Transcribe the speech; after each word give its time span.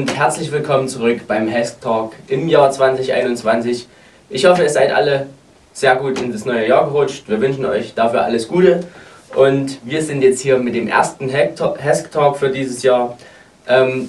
und 0.00 0.16
herzlich 0.16 0.50
willkommen 0.50 0.88
zurück 0.88 1.26
beim 1.28 1.46
Hesk 1.46 1.82
Talk 1.82 2.14
im 2.26 2.48
Jahr 2.48 2.70
2021. 2.70 3.86
Ich 4.30 4.46
hoffe, 4.46 4.62
ihr 4.62 4.70
seid 4.70 4.92
alle 4.92 5.26
sehr 5.74 5.94
gut 5.96 6.18
in 6.22 6.32
das 6.32 6.46
neue 6.46 6.66
Jahr 6.66 6.86
gerutscht. 6.86 7.24
Wir 7.28 7.38
wünschen 7.38 7.66
euch 7.66 7.92
dafür 7.92 8.22
alles 8.22 8.48
Gute 8.48 8.80
und 9.34 9.78
wir 9.84 10.00
sind 10.02 10.22
jetzt 10.22 10.40
hier 10.40 10.56
mit 10.56 10.74
dem 10.74 10.88
ersten 10.88 11.28
Hesk 11.28 12.12
Talk 12.12 12.38
für 12.38 12.48
dieses 12.48 12.82
Jahr. 12.82 13.18
Ähm, 13.68 14.08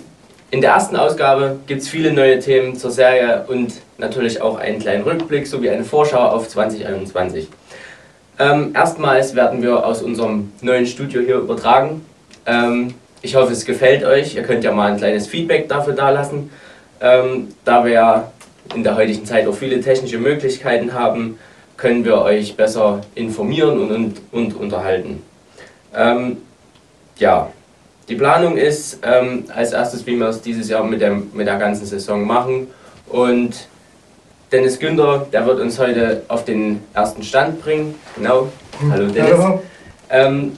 in 0.49 0.61
der 0.61 0.71
ersten 0.71 0.95
Ausgabe 0.95 1.59
gibt 1.67 1.81
es 1.81 1.89
viele 1.89 2.13
neue 2.13 2.39
Themen 2.39 2.77
zur 2.77 2.91
Serie 2.91 3.43
und 3.49 3.73
natürlich 3.97 4.41
auch 4.41 4.59
einen 4.59 4.79
kleinen 4.79 5.03
Rückblick 5.03 5.45
sowie 5.45 5.71
eine 5.71 5.83
Vorschau 5.83 6.21
auf 6.21 6.47
2021. 6.47 7.49
Ähm, 8.39 8.71
erstmals 8.73 9.35
werden 9.35 9.61
wir 9.61 9.85
aus 9.85 10.01
unserem 10.01 10.53
neuen 10.61 10.85
Studio 10.85 11.19
hier 11.19 11.39
übertragen. 11.39 12.05
Ähm, 12.45 12.93
ich 13.21 13.35
hoffe, 13.35 13.53
es 13.53 13.65
gefällt 13.65 14.03
euch. 14.03 14.35
Ihr 14.35 14.43
könnt 14.43 14.63
ja 14.63 14.71
mal 14.71 14.91
ein 14.91 14.97
kleines 14.97 15.27
Feedback 15.27 15.69
dafür 15.69 15.93
dalassen. 15.93 16.49
Ähm, 16.99 17.49
da 17.65 17.83
wir 17.83 17.91
ja 17.91 18.31
in 18.75 18.83
der 18.83 18.95
heutigen 18.95 19.25
Zeit 19.25 19.47
auch 19.47 19.55
viele 19.55 19.81
technische 19.81 20.17
Möglichkeiten 20.17 20.93
haben, 20.93 21.37
können 21.77 22.05
wir 22.05 22.21
euch 22.21 22.55
besser 22.55 23.01
informieren 23.15 23.79
und, 23.79 23.91
und, 23.91 24.21
und 24.31 24.55
unterhalten. 24.55 25.23
Ähm, 25.95 26.37
ja, 27.17 27.49
die 28.07 28.15
Planung 28.15 28.57
ist 28.57 28.99
ähm, 29.03 29.45
als 29.53 29.73
erstes, 29.73 30.05
wie 30.05 30.15
wir 30.15 30.27
es 30.27 30.41
dieses 30.41 30.69
Jahr 30.69 30.83
mit, 30.83 31.01
dem, 31.01 31.31
mit 31.33 31.47
der 31.47 31.57
ganzen 31.57 31.85
Saison 31.85 32.25
machen. 32.25 32.67
Und 33.07 33.67
Dennis 34.51 34.79
Günther, 34.79 35.27
der 35.31 35.45
wird 35.45 35.59
uns 35.59 35.79
heute 35.79 36.23
auf 36.27 36.45
den 36.45 36.81
ersten 36.93 37.23
Stand 37.23 37.61
bringen. 37.61 37.95
Genau. 38.15 38.49
Hallo 38.89 39.07
Dennis. 39.07 39.31
Hallo. 39.39 39.61
Ähm, 40.09 40.57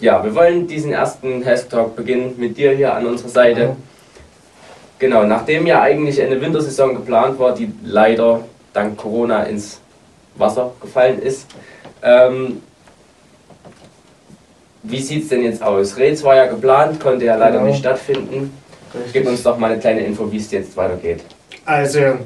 ja, 0.00 0.22
wir 0.22 0.34
wollen 0.34 0.66
diesen 0.66 0.92
ersten 0.92 1.42
Hesk 1.42 1.70
Talk 1.70 1.96
beginnen 1.96 2.34
mit 2.36 2.56
dir 2.56 2.72
hier 2.72 2.94
an 2.94 3.06
unserer 3.06 3.28
Seite. 3.28 3.60
Ja. 3.60 3.76
Genau, 4.98 5.24
nachdem 5.24 5.66
ja 5.66 5.82
eigentlich 5.82 6.20
eine 6.20 6.40
Wintersaison 6.40 6.94
geplant 6.94 7.38
war, 7.38 7.54
die 7.54 7.72
leider 7.82 8.44
dank 8.72 8.96
Corona 8.96 9.44
ins 9.44 9.80
Wasser 10.36 10.72
gefallen 10.80 11.20
ist. 11.20 11.46
Ähm, 12.02 12.62
wie 14.82 15.00
sieht 15.00 15.22
es 15.24 15.28
denn 15.30 15.42
jetzt 15.42 15.62
aus? 15.62 15.96
Reds 15.96 16.22
war 16.22 16.36
ja 16.36 16.46
geplant, 16.46 17.00
konnte 17.00 17.24
ja 17.24 17.36
leider 17.36 17.58
genau. 17.58 17.70
nicht 17.70 17.78
stattfinden. 17.78 18.52
Richtig. 18.94 19.12
Gib 19.12 19.26
uns 19.26 19.42
doch 19.42 19.58
mal 19.58 19.72
eine 19.72 19.80
kleine 19.80 20.04
Info, 20.04 20.30
wie 20.30 20.36
es 20.36 20.50
jetzt 20.50 20.76
weitergeht. 20.76 21.24
Also, 21.64 22.18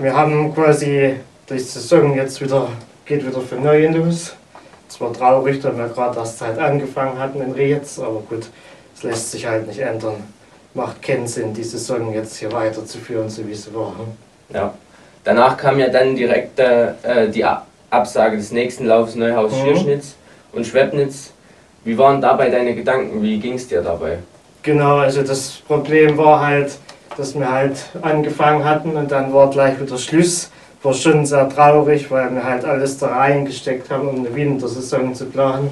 wir 0.00 0.14
haben 0.14 0.54
quasi 0.54 1.14
die 1.50 1.58
Saison 1.58 2.14
jetzt 2.14 2.40
wieder, 2.40 2.68
geht 3.04 3.26
wieder 3.26 3.40
für 3.40 3.56
neu 3.56 3.88
los. 3.88 4.34
Es 4.88 5.00
war 5.00 5.12
traurig, 5.12 5.60
dass 5.60 5.76
wir 5.76 5.88
gerade 5.88 6.18
erst 6.18 6.40
halt 6.40 6.58
angefangen 6.58 7.18
hatten 7.18 7.40
in 7.40 7.52
Reds, 7.52 7.98
aber 7.98 8.20
gut, 8.28 8.46
es 8.94 9.02
lässt 9.02 9.32
sich 9.32 9.46
halt 9.46 9.66
nicht 9.66 9.80
ändern. 9.80 10.22
Macht 10.74 11.02
keinen 11.02 11.26
Sinn, 11.26 11.54
die 11.54 11.64
Saison 11.64 12.12
jetzt 12.12 12.36
hier 12.36 12.52
weiterzuführen, 12.52 13.28
so 13.28 13.46
wie 13.46 13.54
sie 13.54 13.74
war. 13.74 13.94
Ja. 14.52 14.74
Danach 15.24 15.56
kam 15.56 15.78
ja 15.78 15.88
dann 15.88 16.14
direkt 16.14 16.58
äh, 16.60 17.28
die 17.28 17.44
Absage 17.90 18.36
des 18.36 18.52
nächsten 18.52 18.86
Laufs 18.86 19.14
Neuhaus 19.14 19.52
mhm. 19.52 20.00
Und 20.52 20.66
Schwebnitz. 20.66 21.32
Wie 21.84 21.98
waren 21.98 22.20
dabei 22.20 22.48
deine 22.48 22.74
Gedanken? 22.74 23.22
Wie 23.22 23.38
ging 23.38 23.54
es 23.54 23.68
dir 23.68 23.82
dabei? 23.82 24.18
Genau, 24.62 24.96
also 24.96 25.22
das 25.22 25.62
Problem 25.66 26.16
war 26.16 26.44
halt, 26.44 26.78
dass 27.16 27.34
wir 27.38 27.50
halt 27.50 27.76
angefangen 28.02 28.64
hatten 28.64 28.96
und 28.96 29.10
dann 29.10 29.32
war 29.32 29.50
gleich 29.50 29.80
wieder 29.80 29.96
Schluss 29.96 30.50
war 30.82 30.94
schon 30.94 31.26
sehr 31.26 31.48
traurig, 31.48 32.10
weil 32.10 32.34
wir 32.34 32.44
halt 32.44 32.64
alles 32.64 32.98
da 32.98 33.08
reingesteckt 33.08 33.90
haben, 33.90 34.08
um 34.08 34.16
eine 34.16 34.34
Wintersaison 34.34 35.14
zu 35.14 35.26
planen. 35.26 35.70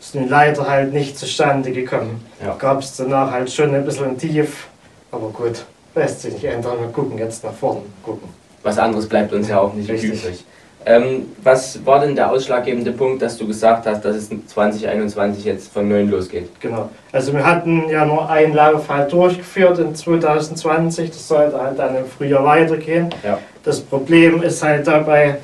Ist 0.00 0.14
nun 0.14 0.28
leider 0.28 0.68
halt 0.68 0.92
nicht 0.92 1.18
zustande 1.18 1.72
gekommen. 1.72 2.24
Ja. 2.42 2.54
Gab 2.54 2.80
es 2.80 2.96
danach 2.96 3.30
halt 3.30 3.50
schon 3.50 3.74
ein 3.74 3.84
bisschen 3.84 4.16
tief, 4.16 4.68
aber 5.10 5.28
gut, 5.28 5.64
lässt 5.94 6.22
sich 6.22 6.34
nicht 6.34 6.44
ändern. 6.44 6.80
Wir 6.80 6.88
gucken 6.88 7.18
jetzt 7.18 7.44
nach 7.44 7.52
vorne. 7.52 7.82
Gucken. 8.02 8.28
Was 8.62 8.78
anderes 8.78 9.08
bleibt 9.08 9.32
uns 9.32 9.48
ja 9.48 9.60
auch 9.60 9.74
nicht 9.74 9.90
Richtig. 9.90 10.24
übrig. 10.24 10.44
Ähm, 10.88 11.26
was 11.42 11.84
war 11.84 12.00
denn 12.00 12.16
der 12.16 12.30
ausschlaggebende 12.30 12.92
Punkt, 12.92 13.20
dass 13.20 13.36
du 13.36 13.46
gesagt 13.46 13.86
hast, 13.86 14.02
dass 14.06 14.16
es 14.16 14.30
2021 14.46 15.44
jetzt 15.44 15.70
von 15.70 15.86
neuem 15.86 16.08
losgeht? 16.08 16.48
Genau. 16.60 16.88
Also 17.12 17.34
wir 17.34 17.44
hatten 17.44 17.90
ja 17.90 18.06
nur 18.06 18.30
einen 18.30 18.54
Lauf 18.54 18.88
halt 18.88 19.12
durchgeführt 19.12 19.78
in 19.80 19.94
2020. 19.94 21.10
Das 21.10 21.28
sollte 21.28 21.60
halt 21.60 21.78
dann 21.78 21.94
im 21.94 22.06
Frühjahr 22.06 22.42
weitergehen. 22.42 23.10
Ja. 23.22 23.38
Das 23.64 23.80
Problem 23.80 24.42
ist 24.42 24.62
halt 24.62 24.86
dabei, 24.86 25.36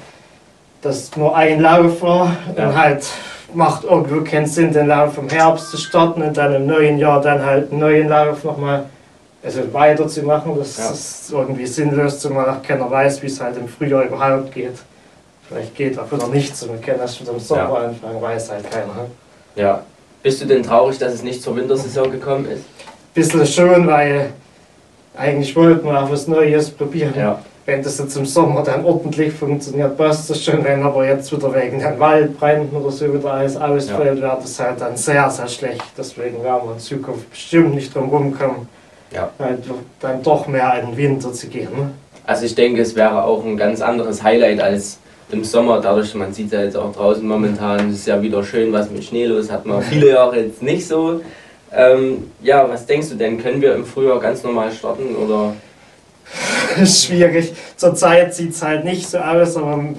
dass 0.80 1.14
nur 1.14 1.36
ein 1.36 1.60
Lauf 1.60 2.00
war 2.00 2.34
ja. 2.56 2.68
und 2.68 2.78
halt 2.78 3.06
macht 3.52 3.84
irgendwo 3.84 4.22
keinen 4.22 4.46
Sinn, 4.46 4.72
den 4.72 4.86
Lauf 4.86 5.18
im 5.18 5.28
Herbst 5.28 5.70
zu 5.70 5.76
starten 5.76 6.22
und 6.22 6.38
dann 6.38 6.54
im 6.54 6.66
neuen 6.66 6.96
Jahr 6.96 7.20
dann 7.20 7.44
halt 7.44 7.70
einen 7.70 7.80
neuen 7.80 8.08
Lauf 8.08 8.44
nochmal 8.44 8.86
also 9.44 9.60
weiterzumachen. 9.74 10.56
Das 10.56 10.78
ja. 10.78 10.90
ist 10.90 11.30
irgendwie 11.30 11.66
sinnlos, 11.66 12.18
zumal 12.18 12.48
auch 12.48 12.62
keiner 12.62 12.90
weiß, 12.90 13.20
wie 13.22 13.26
es 13.26 13.38
halt 13.42 13.58
im 13.58 13.68
Frühjahr 13.68 14.04
überhaupt 14.04 14.50
geht. 14.50 14.78
Vielleicht 15.48 15.74
geht 15.74 15.98
auch 15.98 16.10
wieder 16.10 16.28
nichts 16.28 16.62
und 16.62 16.72
wir 16.72 16.80
können 16.80 16.98
das 16.98 17.16
schon 17.16 17.26
im 17.28 17.38
Sommer 17.38 17.80
ja. 17.80 17.88
anfangen, 17.88 18.20
weiß 18.20 18.50
halt 18.50 18.70
keiner. 18.70 18.86
Ne? 18.86 19.10
Ja. 19.56 19.82
Bist 20.22 20.40
du 20.40 20.46
denn 20.46 20.62
traurig, 20.62 20.98
dass 20.98 21.12
es 21.12 21.22
nicht 21.22 21.42
zur 21.42 21.54
Wintersaison 21.56 22.10
gekommen 22.10 22.46
ist? 22.46 22.64
Bisschen 23.12 23.46
schon, 23.46 23.86
weil 23.86 24.30
eigentlich 25.16 25.54
wollten 25.54 25.86
wir 25.86 26.02
auch 26.02 26.10
was 26.10 26.26
Neues 26.26 26.70
probieren. 26.70 27.12
Ja. 27.16 27.40
Wenn 27.66 27.82
das 27.82 27.98
jetzt 27.98 28.16
im 28.16 28.26
Sommer 28.26 28.62
dann 28.62 28.84
ordentlich 28.84 29.32
funktioniert, 29.32 29.96
passt 29.96 30.28
das 30.28 30.42
schon. 30.42 30.64
Wenn 30.64 30.82
aber 30.82 31.06
jetzt 31.06 31.30
wieder 31.34 31.54
wegen 31.54 31.78
den 31.78 31.98
Waldbränden 31.98 32.76
oder 32.76 32.90
so 32.90 33.12
wieder 33.12 33.32
alles 33.32 33.56
ausfällt, 33.56 34.18
ja. 34.18 34.22
wäre 34.22 34.38
das 34.40 34.58
halt 34.60 34.80
dann 34.80 34.96
sehr, 34.96 35.30
sehr 35.30 35.48
schlecht. 35.48 35.84
Deswegen 35.96 36.42
werden 36.42 36.68
wir 36.68 36.72
in 36.72 36.78
Zukunft 36.78 37.30
bestimmt 37.30 37.74
nicht 37.74 37.94
drum 37.94 38.10
rumkommen, 38.10 38.68
ja. 39.12 39.30
halt 39.38 39.60
dann 40.00 40.22
doch 40.22 40.46
mehr 40.46 40.78
in 40.80 40.88
den 40.88 40.96
Winter 40.96 41.32
zu 41.32 41.46
gehen. 41.48 41.70
Ne? 41.74 41.90
Also 42.26 42.44
ich 42.44 42.54
denke, 42.54 42.82
es 42.82 42.96
wäre 42.96 43.24
auch 43.24 43.44
ein 43.44 43.56
ganz 43.56 43.80
anderes 43.80 44.22
Highlight 44.22 44.60
als 44.60 44.98
im 45.30 45.44
Sommer, 45.44 45.80
dadurch, 45.80 46.14
man 46.14 46.32
sieht 46.32 46.52
ja 46.52 46.62
jetzt 46.62 46.76
auch 46.76 46.92
draußen 46.92 47.26
momentan, 47.26 47.90
es 47.90 48.00
ist 48.00 48.06
ja 48.06 48.20
wieder 48.20 48.44
schön 48.44 48.72
was 48.72 48.90
mit 48.90 49.04
Schnee 49.04 49.26
los, 49.26 49.50
hat 49.50 49.66
man 49.66 49.82
viele 49.82 50.10
Jahre 50.10 50.40
jetzt 50.40 50.62
nicht 50.62 50.86
so. 50.86 51.20
Ähm, 51.72 52.30
ja, 52.40 52.68
was 52.68 52.86
denkst 52.86 53.08
du 53.08 53.14
denn? 53.16 53.42
Können 53.42 53.60
wir 53.60 53.74
im 53.74 53.84
Frühjahr 53.84 54.20
ganz 54.20 54.42
normal 54.42 54.70
starten 54.72 55.16
oder? 55.16 55.54
Schwierig. 56.84 57.52
Zurzeit 57.76 58.34
sieht 58.34 58.52
es 58.52 58.62
halt 58.62 58.84
nicht 58.84 59.08
so 59.08 59.18
aus, 59.18 59.56
aber 59.56 59.76
man 59.76 59.96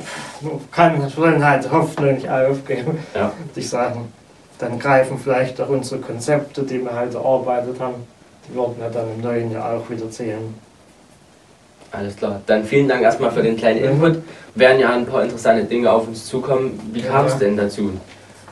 kann 0.71 1.11
wollen 1.15 1.45
halt 1.45 1.69
Hoffnung 1.71 2.15
nicht 2.15 2.29
aufgeben, 2.29 2.99
ja. 3.13 3.33
würde 3.37 3.59
ich 3.59 3.69
sagen. 3.69 4.07
Dann 4.57 4.79
greifen 4.79 5.19
vielleicht 5.21 5.59
auch 5.59 5.69
unsere 5.69 5.99
Konzepte, 5.99 6.63
die 6.63 6.81
wir 6.81 6.93
halt 6.93 7.13
erarbeitet 7.13 7.79
haben, 7.79 7.95
die 8.47 8.55
werden 8.55 8.75
ja 8.79 8.89
dann 8.89 9.07
im 9.13 9.21
neuen 9.21 9.51
Jahr 9.51 9.73
auch 9.73 9.89
wieder 9.89 10.09
zählen. 10.09 10.53
Alles 11.97 12.15
klar. 12.15 12.41
Dann 12.45 12.63
vielen 12.63 12.87
Dank 12.87 13.03
erstmal 13.03 13.31
für 13.31 13.41
den 13.41 13.55
kleinen 13.55 13.83
Input. 13.83 14.21
Werden 14.55 14.79
ja 14.79 14.93
ein 14.93 15.05
paar 15.05 15.23
interessante 15.23 15.63
Dinge 15.63 15.91
auf 15.91 16.07
uns 16.07 16.25
zukommen. 16.25 16.79
Wie 16.91 17.01
kam 17.01 17.25
es 17.25 17.33
ja. 17.33 17.39
denn 17.39 17.57
dazu? 17.57 17.91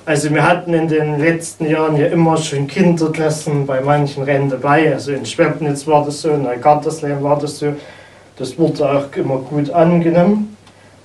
Also 0.05 0.29
wir 0.33 0.45
hatten 0.45 0.73
in 0.73 0.87
den 0.87 1.19
letzten 1.19 1.65
Jahren 1.65 1.95
ja 1.95 2.07
immer 2.07 2.35
schon 2.35 2.67
Kinderklassen 2.67 3.65
bei 3.65 3.79
manchen 3.79 4.23
Rennen 4.23 4.49
dabei. 4.49 4.93
Also 4.93 5.13
in 5.13 5.25
Schwebnitz 5.25 5.87
war 5.87 6.03
das 6.05 6.21
so, 6.21 6.31
in 6.31 6.43
Neugarterslehm 6.43 7.23
war 7.23 7.39
das 7.39 7.59
so. 7.59 7.73
Das 8.37 8.57
wurde 8.57 8.89
auch 8.89 9.15
immer 9.15 9.37
gut 9.37 9.69
angenommen. 9.69 10.57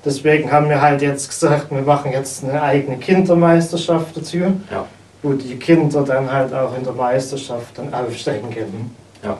Deswegen 0.04 0.50
haben 0.50 0.68
wir 0.68 0.80
halt 0.80 1.02
jetzt 1.02 1.28
gesagt, 1.28 1.70
wir 1.70 1.82
machen 1.82 2.12
jetzt 2.12 2.44
eine 2.44 2.60
eigene 2.60 2.96
Kindermeisterschaft 2.96 4.16
dazu, 4.16 4.38
ja. 4.38 4.86
wo 5.22 5.32
die 5.32 5.56
Kinder 5.56 6.02
dann 6.02 6.32
halt 6.32 6.52
auch 6.54 6.76
in 6.76 6.84
der 6.84 6.92
Meisterschaft 6.92 7.76
dann 7.76 7.92
aufsteigen 7.92 8.50
können. 8.50 8.94
Ja. 9.22 9.38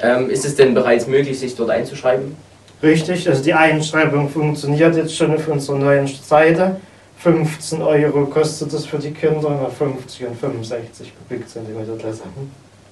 Ähm, 0.00 0.30
ist 0.30 0.44
es 0.44 0.54
denn 0.54 0.74
bereits 0.74 1.06
möglich, 1.06 1.38
sich 1.38 1.56
dort 1.56 1.70
einzuschreiben? 1.70 2.36
Richtig, 2.82 3.28
also 3.28 3.42
die 3.42 3.54
Einschreibung 3.54 4.28
funktioniert 4.28 4.94
jetzt 4.96 5.16
schon 5.16 5.34
auf 5.34 5.48
unserer 5.48 5.78
neuen 5.78 6.06
Seite. 6.06 6.76
15 7.18 7.82
Euro 7.82 8.26
kostet 8.26 8.72
das 8.72 8.86
für 8.86 8.98
die 8.98 9.10
Kinder, 9.10 9.68
50 9.76 10.28
und 10.28 10.38
65 10.38 11.12
Kubikzentimeter 11.16 11.96
Klasse. 11.96 12.22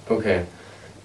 Okay. 0.09 0.39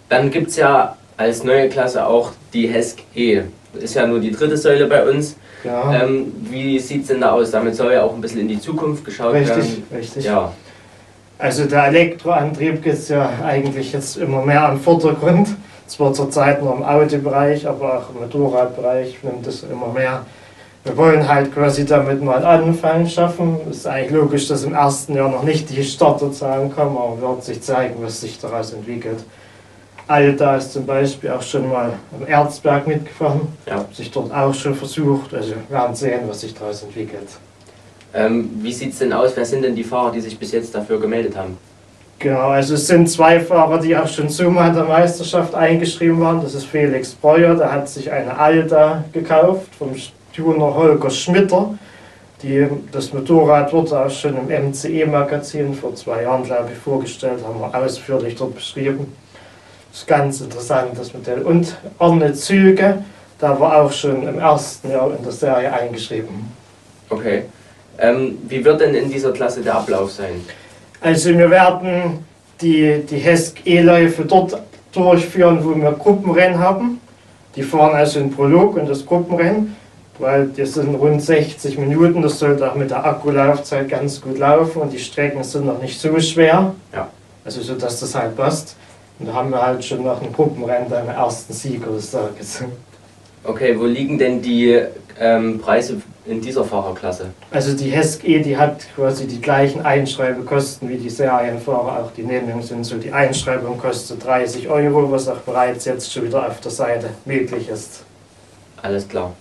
Dann 0.09 0.31
gibt 0.31 0.51
es 0.51 0.57
ja 0.57 0.97
als 1.17 1.45
neue 1.45 1.69
Klasse 1.69 2.05
auch 2.05 2.33
die 2.53 2.67
HESC 2.67 3.05
E. 3.15 3.43
Das 3.73 3.85
ist 3.85 3.95
ja 3.95 4.07
nur 4.07 4.19
die 4.19 4.33
dritte 4.33 4.57
Säule 4.57 4.87
bei 4.87 5.09
uns. 5.09 5.37
Ja. 5.63 6.03
Ähm, 6.03 6.33
wie 6.51 6.79
sieht 6.81 7.03
es 7.03 7.09
denn 7.09 7.21
da 7.21 7.31
aus? 7.31 7.53
Damit 7.53 7.77
soll 7.77 7.93
ja 7.93 8.03
auch 8.03 8.15
ein 8.15 8.21
bisschen 8.21 8.41
in 8.41 8.49
die 8.49 8.61
Zukunft 8.61 9.05
geschaut 9.05 9.35
richtig, 9.35 9.49
werden. 9.49 9.63
Richtig, 9.63 9.99
richtig. 9.99 10.25
Ja. 10.25 10.53
Also 11.39 11.65
der 11.65 11.87
Elektroantrieb 11.87 12.83
geht 12.83 13.09
ja 13.09 13.31
eigentlich 13.45 13.93
jetzt 13.93 14.17
immer 14.17 14.45
mehr 14.45 14.69
am 14.69 14.81
Vordergrund. 14.81 15.49
Zwar 15.87 16.13
zurzeit 16.13 16.63
nur 16.63 16.75
im 16.75 16.83
Autobereich, 16.83 17.67
aber 17.67 17.99
auch 17.99 18.15
im 18.15 18.23
Motorradbereich 18.23 19.23
nimmt 19.23 19.47
es 19.47 19.63
immer 19.63 19.89
mehr. 19.89 20.25
Wir 20.85 20.97
wollen 20.97 21.29
halt 21.29 21.55
quasi 21.55 21.85
damit 21.85 22.23
mal 22.23 22.45
Anfang 22.45 23.07
schaffen. 23.07 23.61
Es 23.71 23.79
ist 23.79 23.87
eigentlich 23.87 24.13
logisch, 24.13 24.49
dass 24.49 24.65
im 24.65 24.75
ersten 24.75 25.15
Jahr 25.15 25.29
noch 25.29 25.45
nicht 25.45 25.71
die 25.71 25.85
Starterzahlen 25.85 26.75
kommen, 26.75 26.97
aber 26.97 27.21
wird 27.21 27.45
sich 27.45 27.63
zeigen, 27.63 27.97
was 28.03 28.21
sich 28.21 28.41
daraus 28.41 28.73
entwickelt. 28.73 29.23
Alta 30.09 30.57
ist 30.57 30.73
zum 30.73 30.85
Beispiel 30.85 31.31
auch 31.31 31.43
schon 31.43 31.69
mal 31.69 31.93
am 32.19 32.27
Erzberg 32.27 32.87
mitgefahren, 32.87 33.43
ja. 33.67 33.85
sich 33.93 34.11
dort 34.11 34.33
auch 34.33 34.53
schon 34.53 34.75
versucht. 34.75 35.33
Also 35.33 35.51
wir 35.51 35.71
werden 35.71 35.95
sehen, 35.95 36.23
was 36.27 36.41
sich 36.41 36.53
daraus 36.55 36.83
entwickelt. 36.83 37.29
Ähm, 38.13 38.51
wie 38.61 38.73
sieht 38.73 38.93
es 38.93 38.99
denn 38.99 39.13
aus? 39.13 39.33
Wer 39.37 39.45
sind 39.45 39.63
denn 39.63 39.75
die 39.77 39.85
Fahrer, 39.85 40.11
die 40.11 40.21
sich 40.21 40.39
bis 40.39 40.53
jetzt 40.53 40.75
dafür 40.75 41.01
gemeldet 41.01 41.37
haben? 41.37 41.57
Genau, 42.23 42.51
also 42.51 42.75
es 42.75 42.87
sind 42.87 43.11
zwei 43.11 43.41
Fahrer, 43.41 43.81
die 43.81 43.97
auch 43.97 44.07
schon 44.07 44.29
Summa 44.29 44.71
der 44.71 44.85
Meisterschaft 44.85 45.57
eingeschrieben 45.57 46.21
waren. 46.21 46.41
Das 46.41 46.55
ist 46.55 46.67
Felix 46.67 47.15
Breuer, 47.15 47.57
der 47.57 47.73
hat 47.73 47.89
sich 47.89 48.13
eine 48.13 48.39
Alta 48.39 49.03
gekauft 49.13 49.75
vom 49.77 49.91
Tuner 50.33 50.73
Holger 50.73 51.11
Schmitter. 51.11 51.77
Die, 52.41 52.69
das 52.93 53.13
Motorrad 53.13 53.73
wurde 53.73 54.07
auch 54.07 54.11
schon 54.11 54.37
im 54.37 54.69
MCE-Magazin 54.69 55.75
vor 55.75 55.97
zwei 55.97 56.23
Jahren, 56.23 56.45
glaube 56.45 56.69
ich, 56.73 56.79
vorgestellt, 56.79 57.41
haben 57.45 57.59
wir 57.59 57.77
ausführlich 57.77 58.37
dort 58.37 58.55
beschrieben. 58.55 59.13
Das 59.91 60.03
ist 60.03 60.07
ganz 60.07 60.41
interessant, 60.41 60.91
das 60.97 61.13
Modell. 61.13 61.43
Und 61.43 61.77
Arne 61.99 62.35
Züge, 62.35 63.03
da 63.41 63.59
war 63.59 63.83
auch 63.83 63.91
schon 63.91 64.29
im 64.29 64.39
ersten 64.39 64.93
Jahr 64.93 65.11
in 65.13 65.25
der 65.25 65.33
Serie 65.33 65.73
eingeschrieben. 65.73 66.53
Okay. 67.09 67.47
Ähm, 67.99 68.39
wie 68.47 68.65
wird 68.65 68.81
denn 68.81 68.95
in 68.95 69.11
dieser 69.11 69.33
Klasse 69.33 69.61
der 69.61 69.75
Ablauf 69.75 70.13
sein? 70.13 70.41
Also 71.03 71.37
wir 71.37 71.51
werden 71.51 72.25
die, 72.61 73.03
die 73.09 73.17
HESC-E-Läufe 73.17 74.25
dort 74.25 74.63
durchführen, 74.93 75.59
wo 75.63 75.75
wir 75.75 75.93
Gruppenrennen 75.93 76.59
haben. 76.59 77.01
Die 77.57 77.63
fahren 77.63 77.95
also 77.95 78.21
in 78.21 78.31
Prolog 78.31 78.77
und 78.77 78.89
das 78.89 79.05
Gruppenrennen 79.05 79.77
weil 80.23 80.49
das 80.49 80.75
sind 80.75 80.95
rund 80.95 81.23
60 81.23 81.79
Minuten, 81.79 82.23
das 82.23 82.39
sollte 82.39 82.71
auch 82.71 82.77
mit 82.77 82.91
der 82.91 83.05
Akkulaufzeit 83.05 83.89
ganz 83.89 84.21
gut 84.21 84.39
laufen 84.39 84.83
und 84.83 84.93
die 84.93 84.99
Strecken 84.99 85.43
sind 85.43 85.67
noch 85.67 85.83
nicht 85.83 86.01
so 86.01 86.19
schwer, 86.21 86.75
ja. 86.93 87.09
also 87.45 87.61
so 87.61 87.75
dass 87.75 88.01
das 88.01 88.15
halt 88.15 88.37
passt. 88.37 88.77
Und 89.19 89.29
da 89.29 89.35
haben 89.35 89.51
wir 89.51 89.61
halt 89.61 89.85
schon 89.85 90.05
nach 90.05 90.21
einem 90.21 90.33
Gruppenrennen 90.33 90.89
den 90.89 91.09
ersten 91.09 91.53
Sieger 91.53 91.91
des 91.91 92.11
Tages. 92.11 92.65
Okay, 93.45 93.79
wo 93.79 93.85
liegen 93.85 94.19
denn 94.19 94.41
die 94.41 94.81
ähm, 95.19 95.59
Preise 95.59 96.01
in 96.27 96.41
dieser 96.41 96.65
Fahrerklasse? 96.65 97.27
Also 97.51 97.77
die 97.77 97.91
HESC 97.91 98.25
E, 98.25 98.39
die 98.41 98.57
hat 98.57 98.85
quasi 98.95 99.27
die 99.27 99.41
gleichen 99.41 99.83
Einschreibekosten 99.83 100.89
wie 100.89 100.97
die 100.97 101.11
Serienfahrer, 101.11 102.05
auch 102.05 102.13
die 102.13 102.23
Nennungen 102.23 102.63
sind 102.63 102.85
so. 102.85 102.97
Die 102.97 103.13
Einschreibung 103.13 103.79
kostet 103.79 104.25
30 104.25 104.69
Euro, 104.69 105.11
was 105.11 105.29
auch 105.29 105.39
bereits 105.39 105.85
jetzt 105.85 106.13
schon 106.13 106.25
wieder 106.25 106.47
auf 106.47 106.61
der 106.61 106.71
Seite 106.71 107.11
möglich 107.25 107.69
ist. 107.69 108.05
Alles 108.83 109.09
klar 109.09 109.33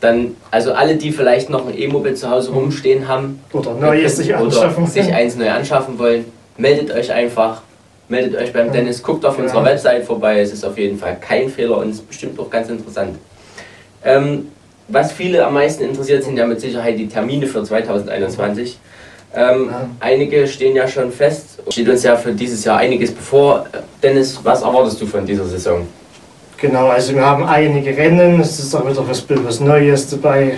dann, 0.00 0.36
also 0.50 0.72
alle, 0.72 0.96
die 0.96 1.10
vielleicht 1.10 1.50
noch 1.50 1.66
ein 1.66 1.76
E-Mobil 1.76 2.14
zu 2.14 2.30
Hause 2.30 2.52
rumstehen 2.52 3.08
haben 3.08 3.40
oder, 3.52 3.74
neues 3.74 4.16
sich, 4.16 4.34
anschaffen. 4.34 4.84
oder 4.84 4.90
sich 4.90 5.12
eins 5.12 5.36
neu 5.36 5.50
anschaffen 5.50 5.98
wollen, 5.98 6.24
meldet 6.56 6.92
euch 6.92 7.12
einfach, 7.12 7.62
meldet 8.08 8.40
euch 8.40 8.52
beim 8.52 8.72
Dennis, 8.72 9.02
guckt 9.02 9.24
auf 9.24 9.36
ja. 9.38 9.44
unserer 9.44 9.64
Website 9.64 10.04
vorbei, 10.04 10.40
es 10.40 10.52
ist 10.52 10.64
auf 10.64 10.78
jeden 10.78 10.98
Fall 10.98 11.16
kein 11.20 11.48
Fehler 11.48 11.78
und 11.78 11.90
es 11.90 11.96
ist 11.96 12.08
bestimmt 12.08 12.38
auch 12.38 12.48
ganz 12.48 12.68
interessant. 12.68 13.18
Ähm, 14.04 14.48
was 14.88 15.12
viele 15.12 15.46
am 15.46 15.54
meisten 15.54 15.84
interessiert, 15.84 16.24
sind 16.24 16.36
ja 16.36 16.46
mit 16.46 16.60
Sicherheit 16.60 16.98
die 16.98 17.08
Termine 17.08 17.46
für 17.46 17.62
2021. 17.62 18.78
Ähm, 19.34 19.68
ja. 19.70 19.88
Einige 20.00 20.46
stehen 20.46 20.74
ja 20.74 20.88
schon 20.88 21.12
fest, 21.12 21.62
steht 21.68 21.88
uns 21.88 22.02
ja 22.02 22.16
für 22.16 22.32
dieses 22.32 22.64
Jahr 22.64 22.78
einiges 22.78 23.12
bevor. 23.12 23.66
Dennis, 24.02 24.40
was 24.42 24.62
erwartest 24.62 25.00
du 25.00 25.06
von 25.06 25.26
dieser 25.26 25.44
Saison? 25.44 25.86
Genau, 26.56 26.88
also 26.88 27.14
wir 27.14 27.24
haben 27.24 27.44
einige 27.44 27.96
Rennen, 27.96 28.40
es 28.40 28.58
ist 28.58 28.74
auch 28.74 28.88
wieder 28.88 29.06
was, 29.06 29.24
was 29.28 29.60
Neues 29.60 30.08
dabei, 30.08 30.56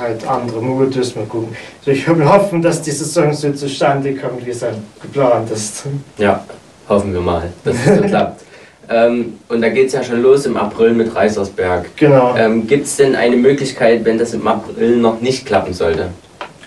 halt 0.00 0.24
andere 0.28 0.62
Modus, 0.62 1.16
mal 1.16 1.24
gucken. 1.24 1.56
Also 1.80 1.90
ich 1.90 2.06
hoffe, 2.06 2.58
dass 2.60 2.82
die 2.82 2.92
Saison 2.92 3.32
so 3.32 3.50
zustande 3.52 4.14
kommt, 4.14 4.46
wie 4.46 4.50
es 4.50 4.64
geplant 5.00 5.50
ist. 5.50 5.84
Ja, 6.18 6.44
hoffen 6.88 7.12
wir 7.12 7.20
mal, 7.20 7.50
dass 7.64 7.74
es 7.74 7.96
so 7.96 8.02
klappt. 8.06 8.42
Ähm, 8.90 9.38
und 9.48 9.62
da 9.62 9.68
geht 9.68 9.86
es 9.86 9.92
ja 9.92 10.02
schon 10.02 10.20
los 10.20 10.46
im 10.46 10.56
April 10.56 10.92
mit 10.92 11.14
Reisersberg. 11.14 11.96
Genau. 11.96 12.34
Ähm, 12.36 12.66
Gibt 12.66 12.86
es 12.86 12.96
denn 12.96 13.14
eine 13.14 13.36
Möglichkeit, 13.36 14.04
wenn 14.04 14.18
das 14.18 14.34
im 14.34 14.46
April 14.48 14.96
noch 14.96 15.20
nicht 15.20 15.46
klappen 15.46 15.72
sollte? 15.72 16.08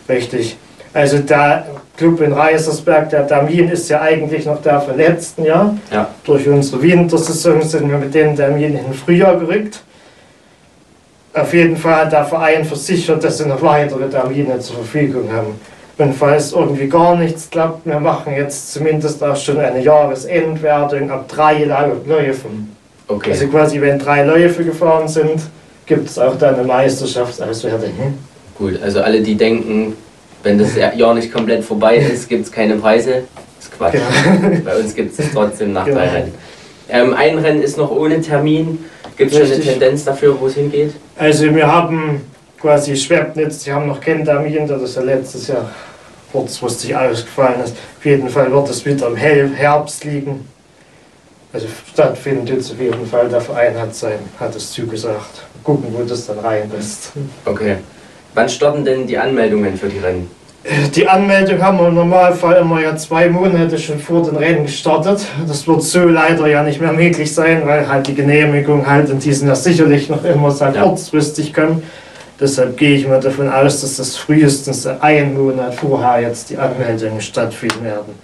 Richtig. 0.08 0.58
Also 0.94 1.20
der 1.20 1.66
Club 1.98 2.22
in 2.22 2.32
Reisersberg, 2.32 3.10
der 3.10 3.28
Termin 3.28 3.70
ist 3.70 3.90
ja 3.90 4.02
eigentlich 4.02 4.46
noch 4.46 4.62
der 4.62 4.80
vom 4.80 4.96
letzten 4.96 5.44
Jahr. 5.44 5.76
Ja. 5.92 6.10
Durch 6.24 6.48
unsere 6.48 6.82
Wintersaison 6.82 7.62
sind 7.62 7.90
wir 7.90 7.98
mit 7.98 8.14
dem 8.14 8.36
Termin 8.36 8.78
in 8.78 8.86
den 8.86 8.94
Frühjahr 8.94 9.38
gerückt. 9.38 9.82
Auf 11.34 11.54
jeden 11.54 11.76
Fall 11.76 12.06
hat 12.06 12.12
der 12.12 12.26
Verein 12.26 12.64
versichert, 12.64 13.24
dass 13.24 13.40
sie 13.40 13.48
noch 13.48 13.62
weitere 13.62 14.08
Termine 14.08 14.60
zur 14.60 14.78
Verfügung 14.78 15.32
haben. 15.32 15.60
Und 15.98 16.16
falls 16.16 16.54
irgendwie 16.54 16.88
gar 16.88 17.16
nichts 17.16 17.50
klappt, 17.50 17.86
wir 17.86 18.00
machen 18.00 18.34
jetzt 18.36 18.74
zumindest 18.74 19.24
auch 19.24 19.36
schon 19.36 19.60
eine 19.60 19.82
Jahresendwertung 19.82 21.12
ab 21.12 21.28
drei 21.28 21.66
Läufen. 21.66 22.76
Okay. 23.08 23.32
Also 23.32 23.48
quasi, 23.48 23.80
wenn 23.80 24.00
drei 24.00 24.24
Läufe 24.24 24.64
gefahren 24.64 25.08
sind, 25.08 25.42
gibt 25.86 26.10
es 26.10 26.18
auch 26.18 26.36
dann 26.38 26.56
eine 26.56 26.64
Meisterschaftsauswertung. 26.64 27.92
Gut, 28.58 28.82
also 28.82 29.02
alle, 29.02 29.22
die 29.22 29.36
denken, 29.36 29.96
wenn 30.42 30.58
das 30.58 30.76
Jahr 30.96 31.14
nicht 31.14 31.32
komplett 31.32 31.64
vorbei 31.64 31.98
ist, 31.98 32.28
gibt 32.28 32.46
es 32.46 32.52
keine 32.52 32.76
Preise. 32.76 33.24
Das 33.58 33.66
ist 33.66 33.78
Quatsch. 33.78 33.94
Genau. 33.94 34.62
Bei 34.66 34.78
uns 34.78 34.96
gibt 34.96 35.18
es 35.18 35.32
trotzdem 35.32 35.74
nach 35.74 35.86
genau. 35.86 35.98
drei 35.98 36.10
Rennen. 36.10 36.34
Ähm, 36.90 37.14
ein 37.14 37.38
Rennen 37.38 37.62
ist 37.62 37.78
noch 37.78 37.92
ohne 37.92 38.20
Termin. 38.22 38.86
Gibt 39.16 39.32
es 39.32 39.38
schon 39.38 39.52
eine 39.52 39.60
Tendenz 39.64 40.06
dafür, 40.06 40.40
wo 40.40 40.48
es 40.48 40.56
hingeht? 40.56 40.94
Also 41.18 41.54
wir 41.54 41.72
haben 41.72 42.22
quasi 42.64 42.96
Schwebnitz, 42.96 43.66
die 43.66 43.74
haben 43.74 43.88
noch 43.88 44.00
keinen 44.00 44.24
Termin, 44.24 44.66
da 44.66 44.78
das 44.78 44.96
ja 44.96 45.02
letztes 45.02 45.50
Jahr 45.50 45.70
kurzfristig 46.32 46.96
ausgefallen 46.96 47.62
ist. 47.62 47.76
Auf 47.98 48.06
jeden 48.06 48.30
Fall 48.30 48.50
wird 48.54 48.70
es 48.70 48.86
wieder 48.86 49.08
im 49.08 49.18
Herbst 49.18 50.06
liegen. 50.06 50.48
Also 51.52 51.68
stattfindet 51.92 52.50
jetzt 52.56 52.72
auf 52.72 52.80
jeden 52.80 53.06
Fall. 53.06 53.28
Der 53.28 53.42
Verein 53.42 53.78
hat, 53.78 53.94
sein, 53.94 54.20
hat 54.40 54.56
es 54.56 54.72
zugesagt. 54.72 55.44
Gucken, 55.62 55.90
wo 55.92 56.04
das 56.04 56.26
dann 56.26 56.40
rein 56.40 56.72
ist. 56.80 57.12
Okay. 57.46 57.76
Wann 58.34 58.48
starten 58.48 58.86
denn 58.86 59.06
die 59.08 59.18
Anmeldungen 59.18 59.78
für 59.78 59.90
die 59.90 60.00
Rennen? 60.00 60.32
Die 60.96 61.06
Anmeldung 61.06 61.62
haben 61.62 61.78
wir 61.78 61.90
im 61.90 61.96
Normalfall 61.96 62.62
immer 62.62 62.80
ja 62.80 62.96
zwei 62.96 63.28
Monate 63.28 63.78
schon 63.78 64.00
vor 64.00 64.24
den 64.24 64.38
Rennen 64.38 64.64
gestartet. 64.64 65.20
Das 65.46 65.68
wird 65.68 65.84
so 65.84 66.06
leider 66.06 66.48
ja 66.48 66.64
nicht 66.64 66.80
mehr 66.80 66.94
möglich 66.94 67.34
sein, 67.34 67.64
weil 67.66 67.90
halt 67.90 68.08
die 68.08 68.16
Genehmigung 68.16 68.88
halt 68.88 69.10
in 69.10 69.20
diesem 69.20 69.48
Jahr 69.48 69.58
sicherlich 69.58 70.08
noch 70.08 70.24
immer 70.24 70.52
sehr 70.52 70.74
ja. 70.74 70.84
kurzfristig 70.84 71.54
kommt. 71.54 71.84
Deshalb 72.44 72.76
gehe 72.76 72.98
ich 72.98 73.08
mal 73.08 73.22
davon 73.22 73.48
aus, 73.48 73.80
dass 73.80 73.96
das 73.96 74.18
frühestens 74.18 74.86
einen 74.86 75.34
Monat 75.34 75.76
vorher 75.76 76.28
jetzt 76.28 76.50
die 76.50 76.58
Anmeldungen 76.58 77.22
stattfinden 77.22 77.86
werden. 77.86 78.16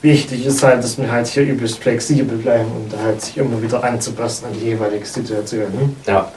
Wichtig 0.00 0.46
ist 0.46 0.62
halt, 0.62 0.84
dass 0.84 0.96
wir 0.96 1.10
halt 1.10 1.26
hier 1.26 1.42
übelst 1.42 1.80
flexibel 1.80 2.38
bleiben, 2.38 2.66
um 2.66 2.88
da 2.88 3.04
halt 3.04 3.20
sich 3.20 3.36
immer 3.36 3.60
wieder 3.60 3.82
anzupassen 3.82 4.44
an 4.44 4.52
die 4.52 4.66
jeweilige 4.66 5.04
Situation. 5.04 5.96
Ja. 6.06 6.30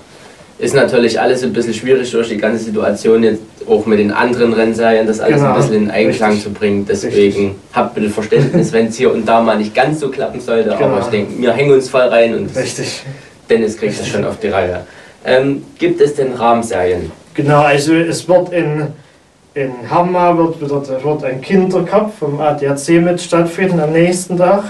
Ist 0.57 0.73
natürlich 0.73 1.21
alles 1.21 1.43
ein 1.43 1.53
bisschen 1.53 1.75
schwierig 1.75 2.09
durch 2.09 2.29
die 2.29 2.37
ganze 2.37 2.63
Situation, 2.63 3.21
jetzt 3.21 3.43
auch 3.67 3.85
mit 3.85 3.99
den 3.99 4.11
anderen 4.11 4.53
Rennserien, 4.53 5.05
das 5.05 5.19
alles 5.19 5.35
genau. 5.35 5.53
ein 5.53 5.57
bisschen 5.57 5.75
in 5.75 5.91
Einklang 5.91 6.31
Richtig. 6.31 6.43
zu 6.43 6.59
bringen. 6.59 6.87
Deswegen 6.89 7.15
Richtig. 7.15 7.51
habt 7.71 7.93
bitte 7.93 8.09
Verständnis, 8.09 8.71
wenn 8.73 8.87
es 8.87 8.95
hier 8.95 9.13
und 9.13 9.27
da 9.27 9.41
mal 9.41 9.59
nicht 9.59 9.75
ganz 9.75 9.99
so 9.99 10.09
klappen 10.09 10.41
sollte. 10.41 10.69
Genau. 10.69 10.85
Aber 10.85 11.01
ich 11.01 11.07
denke, 11.07 11.39
wir 11.39 11.53
hängen 11.53 11.71
uns 11.71 11.87
voll 11.87 12.01
rein 12.01 12.33
und 12.33 12.55
Richtig. 12.55 13.03
Dennis 13.47 13.77
kriegt 13.77 13.99
das 13.99 14.07
schon 14.07 14.25
auf 14.25 14.39
die 14.39 14.47
Reihe. 14.47 14.87
Ähm, 15.23 15.63
gibt 15.77 16.01
es 16.01 16.15
denn 16.15 16.33
Rahmenserien? 16.33 17.11
Genau, 17.37 17.61
also 17.61 17.93
es 17.93 18.27
wird 18.27 18.51
in, 18.51 18.87
in 19.53 19.71
Hammer 19.91 20.35
wird, 20.35 20.59
wird, 20.59 21.03
wird 21.03 21.23
ein 21.23 21.39
Kindercup 21.39 22.11
vom 22.17 22.41
ADAC 22.41 22.89
mit 22.99 23.21
stattfinden 23.21 23.79
am 23.79 23.91
nächsten 23.91 24.37
Tag. 24.37 24.63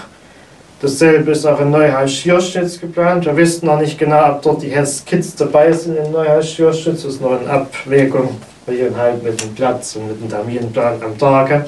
Dasselbe 0.82 1.32
ist 1.32 1.46
auch 1.46 1.62
in 1.62 1.72
Neuhaus-Schierstitz 1.72 2.82
geplant. 2.82 3.26
Wir 3.26 3.38
wissen 3.38 3.68
noch 3.68 3.80
nicht 3.80 3.98
genau, 3.98 4.32
ob 4.32 4.42
dort 4.42 4.62
die 4.64 4.68
Hess 4.68 5.06
Kids 5.06 5.34
dabei 5.36 5.72
sind 5.72 5.96
in 5.96 6.12
Neuhaus-Schierstitz. 6.12 7.04
Das 7.04 7.14
ist 7.14 7.22
noch 7.22 7.40
in 7.40 7.48
Abwägung, 7.48 8.36
hier 8.66 8.92
halt 8.98 9.24
mit 9.24 9.42
dem 9.42 9.56
Platz 9.56 9.96
und 9.96 10.10
mit 10.10 10.20
dem 10.20 10.30
Terminplan 10.30 11.02
am 11.02 11.18
Tage. 11.18 11.66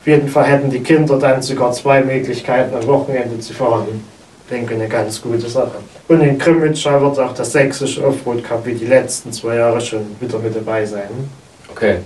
Auf 0.00 0.06
jeden 0.06 0.28
Fall 0.30 0.46
hätten 0.46 0.70
die 0.70 0.80
Kinder 0.80 1.18
dann 1.18 1.42
sogar 1.42 1.72
zwei 1.72 2.02
Möglichkeiten 2.02 2.74
am 2.74 2.86
Wochenende 2.86 3.38
zu 3.38 3.52
fahren. 3.52 4.02
Ich 4.50 4.56
denke, 4.56 4.74
eine 4.74 4.88
ganz 4.88 5.22
gute 5.22 5.48
Sache. 5.48 5.76
Und 6.08 6.22
in 6.22 6.36
Krimitschau 6.36 7.00
wird 7.00 7.20
auch 7.20 7.32
das 7.34 7.52
sächsische 7.52 8.04
Offroad 8.04 8.42
Cup 8.42 8.66
wie 8.66 8.74
die 8.74 8.86
letzten 8.86 9.32
zwei 9.32 9.54
Jahre 9.54 9.80
schon 9.80 10.00
wieder 10.18 10.40
mit 10.40 10.56
dabei 10.56 10.84
sein. 10.84 11.08
Okay. 11.70 11.98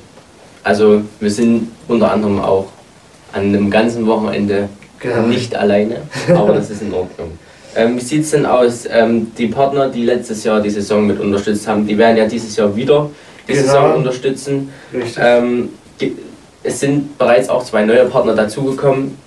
Also 0.63 1.01
wir 1.21 1.31
sind 1.31 1.73
unter 1.89 2.13
anderem 2.13 2.39
auch 2.41 2.67
an 3.33 3.45
einem 3.45 3.71
ganzen 3.71 4.07
Wochenende 4.07 4.69
Genau. 5.01 5.27
Nicht 5.27 5.55
alleine, 5.55 5.99
aber 6.29 6.55
das 6.55 6.71
ist 6.71 6.83
in 6.83 6.93
Ordnung. 6.93 7.33
Ähm, 7.77 7.97
wie 7.97 8.03
sieht 8.03 8.23
es 8.23 8.31
denn 8.31 8.47
aus? 8.47 8.85
Ähm, 8.89 9.33
die 9.37 9.49
Partner, 9.49 9.89
die 9.89 10.05
letztes 10.05 10.45
Jahr 10.45 10.61
die 10.61 10.71
Saison 10.71 11.09
mit 11.09 11.19
unterstützt 11.19 11.67
haben, 11.67 11.85
die 11.85 11.99
werden 11.99 12.17
ja 12.17 12.25
dieses 12.25 12.55
Jahr 12.55 12.77
wieder 12.77 13.11
die 13.49 13.53
genau. 13.53 13.65
Saison 13.65 13.95
unterstützen. 13.97 14.73
Ähm, 15.19 15.71
die, 16.01 16.17
es 16.63 16.79
sind 16.79 17.19
bereits 17.19 17.49
auch 17.49 17.65
zwei 17.65 17.85
neue 17.85 18.05
Partner 18.05 18.37
dazugekommen. 18.37 19.19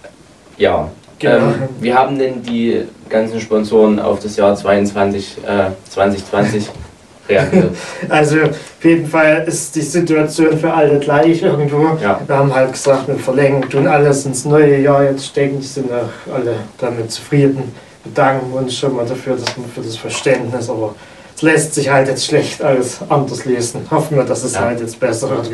Ja. 0.58 0.90
Genau. 1.20 1.36
Ähm, 1.36 1.54
wie 1.80 1.94
haben 1.94 2.20
denn 2.20 2.44
die 2.44 2.84
ganzen 3.10 3.40
Sponsoren 3.40 4.00
auf 4.00 4.20
das 4.20 4.36
Jahr 4.36 4.56
22, 4.56 5.38
äh, 5.48 5.72
2020 5.90 6.70
reagiert. 7.30 7.72
Also 8.10 8.42
auf 8.44 8.84
jeden 8.84 9.08
Fall 9.08 9.44
ist 9.48 9.76
die 9.76 9.82
Situation 9.82 10.58
für 10.58 10.74
alle 10.74 11.00
gleich 11.00 11.42
irgendwo. 11.42 11.98
Ja. 12.02 12.22
Wir 12.26 12.38
haben 12.38 12.54
halt 12.54 12.72
gesagt, 12.74 13.08
wir 13.08 13.16
verlängern, 13.16 13.70
tun 13.70 13.88
alles 13.88 14.26
ins 14.26 14.46
neue 14.46 14.80
Jahr 14.80 15.04
jetzt 15.04 15.26
stecken, 15.26 15.62
sind 15.62 15.90
auch 15.92 16.34
alle 16.34 16.56
damit 16.78 17.12
zufrieden. 17.12 17.72
Bedanken 18.04 18.54
uns 18.54 18.76
schon 18.78 18.96
mal 18.96 19.06
dafür, 19.06 19.36
dass 19.36 19.58
wir 19.58 19.66
für 19.74 19.82
das 19.82 19.98
Verständnis, 19.98 20.70
aber 20.70 20.96
es 21.36 21.42
lässt 21.42 21.76
sich 21.76 21.90
halt 21.90 22.08
jetzt 22.08 22.26
schlecht 22.26 22.62
alles 22.62 23.00
anders 23.10 23.46
lesen. 23.46 23.82
Hoffen 23.92 24.18
wir, 24.18 24.24
dass 24.24 24.44
es 24.44 24.54
ja. 24.54 24.62
halt 24.62 24.80
jetzt 24.80 25.00
besser 25.00 25.30
wird. 25.30 25.50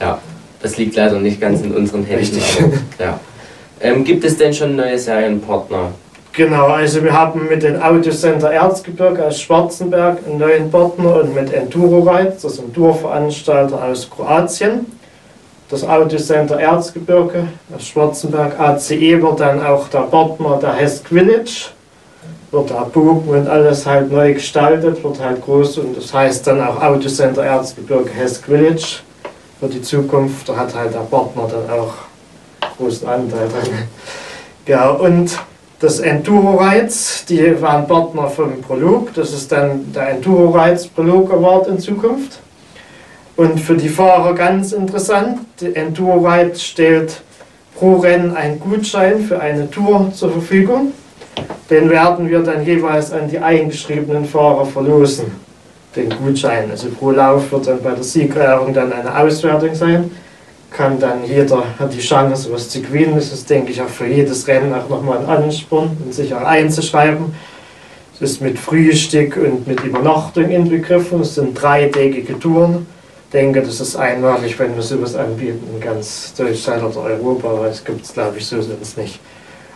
Ja, 0.00 0.18
das 0.62 0.76
liegt 0.78 0.96
leider 0.96 1.18
nicht 1.18 1.40
ganz 1.40 1.60
in 1.60 1.74
unseren 1.74 2.04
Händen. 2.04 2.36
Richtig. 2.36 2.58
Aber, 2.60 2.72
ja. 3.04 3.20
Ähm, 3.80 4.04
gibt 4.04 4.24
es 4.24 4.36
denn 4.38 4.52
schon 4.52 4.76
neue 4.76 4.98
Serienpartner? 4.98 5.92
Genau, 6.32 6.66
also 6.66 7.02
wir 7.02 7.14
haben 7.14 7.48
mit 7.48 7.62
dem 7.62 7.80
Autocenter 7.80 8.50
Erzgebirge 8.52 9.24
aus 9.24 9.40
Schwarzenberg 9.40 10.18
einen 10.26 10.38
neuen 10.38 10.70
Partner 10.70 11.20
und 11.22 11.34
mit 11.34 11.52
Enduro 11.52 12.00
Ride, 12.00 12.32
das 12.42 12.44
ist 12.44 12.60
ein 12.60 12.74
Tourveranstalter 12.74 13.82
aus 13.82 14.10
Kroatien. 14.10 14.84
Das 15.68 15.82
Autocenter 15.82 16.60
Erzgebirge 16.60 17.48
aus 17.74 17.86
Schwarzenberg 17.86 18.60
ACE 18.60 19.20
wird 19.22 19.40
dann 19.40 19.64
auch 19.64 19.88
der 19.88 20.00
Partner 20.00 20.58
der 20.60 20.74
Hesk 20.74 21.08
Village. 21.08 21.70
Wird 22.50 22.70
der 22.70 22.86
Bogen 22.92 23.28
und 23.28 23.48
alles 23.48 23.84
halt 23.84 24.12
neu 24.12 24.34
gestaltet, 24.34 25.02
wird 25.02 25.20
halt 25.20 25.42
groß 25.42 25.78
und 25.78 25.96
das 25.96 26.14
heißt 26.14 26.46
dann 26.46 26.62
auch 26.62 26.80
Autocenter 26.80 27.44
Erzgebirge 27.44 28.10
Hesk 28.10 28.44
Village 28.44 29.00
für 29.58 29.68
die 29.68 29.82
Zukunft. 29.82 30.48
Da 30.48 30.56
hat 30.56 30.74
halt 30.74 30.94
der 30.94 31.00
Partner 31.00 31.48
dann 31.50 31.78
auch 31.78 31.94
großen 32.78 33.08
Anteil 33.08 33.48
dran. 33.48 33.88
Ja, 34.66 34.90
und 34.90 35.38
das 35.78 36.00
Enduro 36.00 36.56
Rides, 36.56 37.24
die 37.28 37.60
waren 37.60 37.86
Partner 37.86 38.28
vom 38.28 38.60
Prolog. 38.62 39.12
Das 39.14 39.32
ist 39.32 39.52
dann 39.52 39.92
der 39.92 40.10
Enduro 40.10 40.50
Rides 40.50 40.88
Prolog 40.88 41.32
Award 41.32 41.68
in 41.68 41.78
Zukunft. 41.78 42.40
Und 43.36 43.60
für 43.60 43.76
die 43.76 43.90
Fahrer 43.90 44.34
ganz 44.34 44.72
interessant, 44.72 45.40
die 45.60 45.76
Enduro 45.76 46.26
Ride 46.26 46.56
stellt 46.56 47.20
pro 47.78 47.96
Rennen 47.96 48.34
einen 48.34 48.58
Gutschein 48.58 49.20
für 49.20 49.38
eine 49.38 49.70
Tour 49.70 50.10
zur 50.14 50.32
Verfügung. 50.32 50.92
Den 51.68 51.90
werden 51.90 52.30
wir 52.30 52.40
dann 52.40 52.64
jeweils 52.64 53.12
an 53.12 53.28
die 53.28 53.38
eingeschriebenen 53.38 54.24
Fahrer 54.24 54.64
verlosen, 54.64 55.26
den 55.94 56.08
Gutschein. 56.08 56.70
Also 56.70 56.88
pro 56.88 57.10
Lauf 57.10 57.52
wird 57.52 57.66
dann 57.66 57.82
bei 57.82 57.90
der 57.90 58.02
Siegerehrung 58.02 58.72
dann 58.72 58.90
eine 58.90 59.14
Auswertung 59.14 59.74
sein 59.74 60.10
kann 60.70 60.98
dann 60.98 61.24
jeder, 61.24 61.64
hat 61.78 61.92
die 61.92 62.00
Chance, 62.00 62.50
was 62.52 62.68
zu 62.68 62.80
gewinnen. 62.80 63.14
Das 63.16 63.32
ist, 63.32 63.48
denke 63.48 63.72
ich, 63.72 63.80
auch 63.80 63.88
für 63.88 64.06
jedes 64.06 64.46
Rennen 64.46 64.74
auch 64.74 64.88
nochmal 64.88 65.18
ein 65.18 65.26
Ansporn, 65.26 65.96
um 66.04 66.12
sich 66.12 66.34
auch 66.34 66.42
einzuschreiben. 66.42 67.34
Es 68.14 68.30
ist 68.30 68.40
mit 68.40 68.58
Frühstück 68.58 69.36
und 69.36 69.66
mit 69.66 69.84
Übernachtung 69.84 70.48
inbegriffen. 70.48 71.20
Es 71.20 71.34
sind 71.34 71.60
dreitägige 71.60 72.38
Touren. 72.38 72.86
Ich 73.26 73.32
denke, 73.32 73.60
das 73.60 73.80
ist 73.80 73.96
einmalig, 73.96 74.58
wenn 74.58 74.74
wir 74.74 74.82
sowas 74.82 75.14
anbieten 75.16 75.66
in 75.74 75.80
ganz 75.80 76.32
Deutschland 76.34 76.82
oder 76.84 77.02
Europa, 77.02 77.60
weil 77.60 77.70
es 77.70 77.84
gibt 77.84 78.04
es, 78.04 78.12
glaube 78.14 78.38
ich, 78.38 78.46
so 78.46 78.62
sonst 78.62 78.96
nicht. 78.96 79.18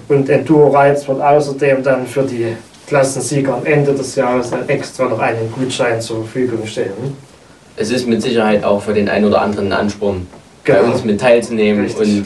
Und 0.09 0.29
Enduro 0.29 0.69
Rides 0.69 1.07
wird 1.07 1.21
außerdem 1.21 1.83
dann 1.83 2.07
für 2.07 2.23
die 2.23 2.57
Klassensieger 2.87 3.55
am 3.55 3.67
Ende 3.67 3.93
des 3.93 4.17
Jahres 4.17 4.51
dann 4.51 4.69
extra 4.69 5.05
noch 5.05 5.19
einen 5.19 5.53
Gutschein 5.53 6.01
zur 6.01 6.25
Verfügung 6.25 6.67
stellen. 6.67 7.17
Es 7.77 7.91
ist 7.91 8.09
mit 8.09 8.21
Sicherheit 8.21 8.65
auch 8.65 8.83
für 8.83 8.93
den 8.93 9.09
einen 9.09 9.27
oder 9.27 9.41
anderen 9.41 9.73
ein 9.73 9.81
Ansporn, 9.81 10.27
genau. 10.65 10.83
bei 10.83 10.93
uns 10.93 11.05
mit 11.05 11.21
teilzunehmen. 11.21 11.85
Richtig. 11.85 12.19
Und 12.19 12.25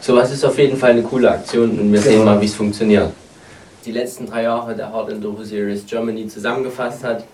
sowas 0.00 0.32
ist 0.32 0.44
auf 0.44 0.58
jeden 0.58 0.76
Fall 0.76 0.90
eine 0.90 1.02
coole 1.02 1.30
Aktion 1.30 1.70
und 1.70 1.92
wir 1.92 2.00
genau. 2.00 2.02
sehen 2.02 2.24
mal, 2.24 2.40
wie 2.40 2.46
es 2.46 2.54
funktioniert. 2.54 3.10
Die 3.84 3.92
letzten 3.92 4.26
drei 4.26 4.42
Jahre 4.42 4.74
der 4.74 4.92
Hard 4.92 5.10
Enduro 5.10 5.42
Series 5.42 5.86
Germany 5.86 6.28
zusammengefasst 6.28 7.02
hat. 7.02 7.24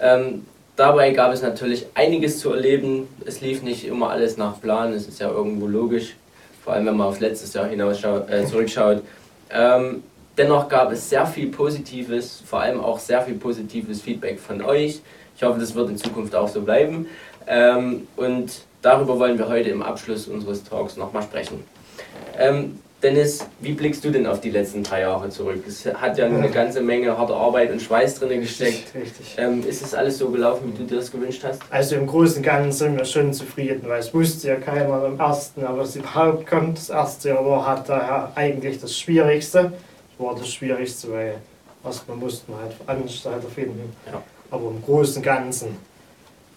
Ähm, 0.00 0.46
dabei 0.76 1.10
gab 1.10 1.32
es 1.32 1.42
natürlich 1.42 1.86
einiges 1.94 2.38
zu 2.38 2.52
erleben. 2.52 3.08
Es 3.24 3.40
lief 3.40 3.62
nicht 3.62 3.86
immer 3.86 4.10
alles 4.10 4.36
nach 4.36 4.60
Plan, 4.60 4.92
es 4.92 5.08
ist 5.08 5.20
ja 5.20 5.28
irgendwo 5.28 5.66
logisch, 5.66 6.14
vor 6.62 6.74
allem 6.74 6.86
wenn 6.86 6.96
man 6.96 7.08
auf 7.08 7.20
letztes 7.20 7.52
Jahr 7.54 7.66
hinaus 7.66 8.02
äh, 8.04 8.44
zurückschaut. 8.44 9.02
Ähm, 9.50 10.02
dennoch 10.36 10.68
gab 10.68 10.92
es 10.92 11.10
sehr 11.10 11.26
viel 11.26 11.48
Positives, 11.48 12.42
vor 12.46 12.60
allem 12.60 12.80
auch 12.80 12.98
sehr 12.98 13.22
viel 13.22 13.34
positives 13.34 14.00
Feedback 14.00 14.38
von 14.38 14.62
euch. 14.62 15.00
Ich 15.36 15.42
hoffe, 15.42 15.58
das 15.58 15.74
wird 15.74 15.90
in 15.90 15.96
Zukunft 15.96 16.34
auch 16.34 16.48
so 16.48 16.60
bleiben. 16.62 17.06
Ähm, 17.46 18.06
und 18.16 18.50
Darüber 18.82 19.18
wollen 19.18 19.38
wir 19.38 19.48
heute 19.48 19.70
im 19.70 19.82
Abschluss 19.82 20.28
unseres 20.28 20.62
Talks 20.64 20.96
nochmal 20.96 21.22
sprechen. 21.22 21.64
Ähm, 22.38 22.78
Dennis, 23.02 23.46
wie 23.60 23.72
blickst 23.72 24.04
du 24.04 24.10
denn 24.10 24.26
auf 24.26 24.40
die 24.40 24.50
letzten 24.50 24.82
drei 24.82 25.02
Jahre 25.02 25.28
zurück? 25.28 25.62
Es 25.68 25.86
hat 25.86 26.18
ja 26.18 26.26
eine 26.26 26.48
ganze 26.50 26.80
Menge 26.80 27.16
harte 27.16 27.32
Arbeit 27.32 27.70
und 27.70 27.80
Schweiß 27.80 28.18
drin 28.18 28.40
gesteckt. 28.40 28.92
Richtig. 28.92 29.36
Ähm, 29.36 29.64
ist 29.64 29.82
es 29.82 29.94
alles 29.94 30.18
so 30.18 30.28
gelaufen, 30.30 30.72
wie 30.72 30.78
du 30.78 30.84
dir 30.84 30.96
das 30.96 31.12
gewünscht 31.12 31.44
hast? 31.44 31.62
Also 31.70 31.94
im 31.94 32.08
Großen 32.08 32.38
und 32.38 32.42
Ganzen 32.42 32.72
sind 32.72 32.98
wir 32.98 33.04
schon 33.04 33.32
zufrieden, 33.32 33.82
weil 33.86 34.00
es 34.00 34.12
wusste 34.12 34.48
ja 34.48 34.56
keiner 34.56 35.06
im 35.06 35.18
ersten, 35.18 35.64
aber 35.64 35.82
es 35.82 35.94
überhaupt 35.94 36.46
kommt. 36.46 36.78
Das 36.78 36.90
erste 36.90 37.28
Jahr 37.28 37.46
war 37.46 37.66
halt 37.66 37.88
daher 37.88 38.32
eigentlich 38.34 38.80
das 38.80 38.98
Schwierigste. 38.98 39.72
Es 40.12 40.24
war 40.24 40.34
das 40.34 40.48
Schwierigste, 40.48 41.12
weil 41.12 41.34
erstmal 41.84 42.16
mussten 42.16 42.52
wir 42.52 42.60
halt 42.60 42.72
Veranstalter 42.74 43.48
finden. 43.48 43.94
Ja. 44.06 44.20
Aber 44.50 44.70
im 44.70 44.82
Großen 44.82 45.18
und 45.18 45.22
Ganzen 45.22 45.76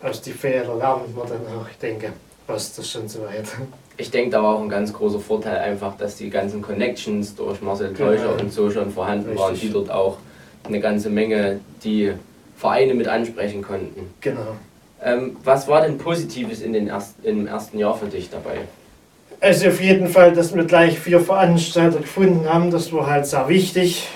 aus 0.04 0.22
die 0.22 0.32
Fehler 0.32 0.76
lernt 0.76 1.16
man 1.16 1.28
dann 1.28 1.42
auch, 1.48 1.70
ich 1.70 1.78
denke, 1.78 2.14
passt 2.48 2.78
das 2.78 2.90
schon 2.90 3.08
so 3.08 3.22
weit. 3.22 3.46
Ich 3.98 4.10
denke, 4.10 4.32
da 4.32 4.42
war 4.42 4.56
auch 4.56 4.62
ein 4.62 4.70
ganz 4.70 4.94
großer 4.94 5.20
Vorteil 5.20 5.58
einfach, 5.58 5.96
dass 5.98 6.16
die 6.16 6.30
ganzen 6.30 6.62
Connections 6.62 7.36
durch 7.36 7.62
Marcel 7.62 7.94
Teuscher 7.94 8.30
genau. 8.30 8.42
und 8.42 8.52
so 8.52 8.72
schon 8.72 8.92
vorhanden 8.92 9.30
Richtig. 9.30 9.40
waren, 9.40 9.60
die 9.60 9.70
dort 9.72 9.92
auch 9.92 10.18
eine 10.64 10.80
ganze 10.80 11.10
Menge 11.10 11.60
die 11.84 12.14
Vereine 12.56 12.94
mit 12.94 13.08
ansprechen 13.08 13.62
konnten. 13.62 14.14
Genau. 14.22 14.56
Ähm, 15.04 15.38
was 15.44 15.68
war 15.68 15.82
denn 15.82 15.98
Positives 15.98 16.62
in 16.62 16.74
den 16.74 16.88
erst, 16.88 17.16
im 17.24 17.48
ersten 17.48 17.78
Jahr 17.78 17.98
für 17.98 18.06
dich 18.06 18.30
dabei? 18.30 18.60
Also 19.40 19.70
auf 19.70 19.82
jeden 19.82 20.08
Fall, 20.08 20.34
dass 20.34 20.56
wir 20.56 20.64
gleich 20.66 21.00
vier 21.00 21.20
Veranstalter 21.20 22.00
gefunden 22.00 22.48
haben, 22.48 22.70
das 22.70 22.94
war 22.94 23.08
halt 23.08 23.26
sehr 23.26 23.50
wichtig 23.50 24.08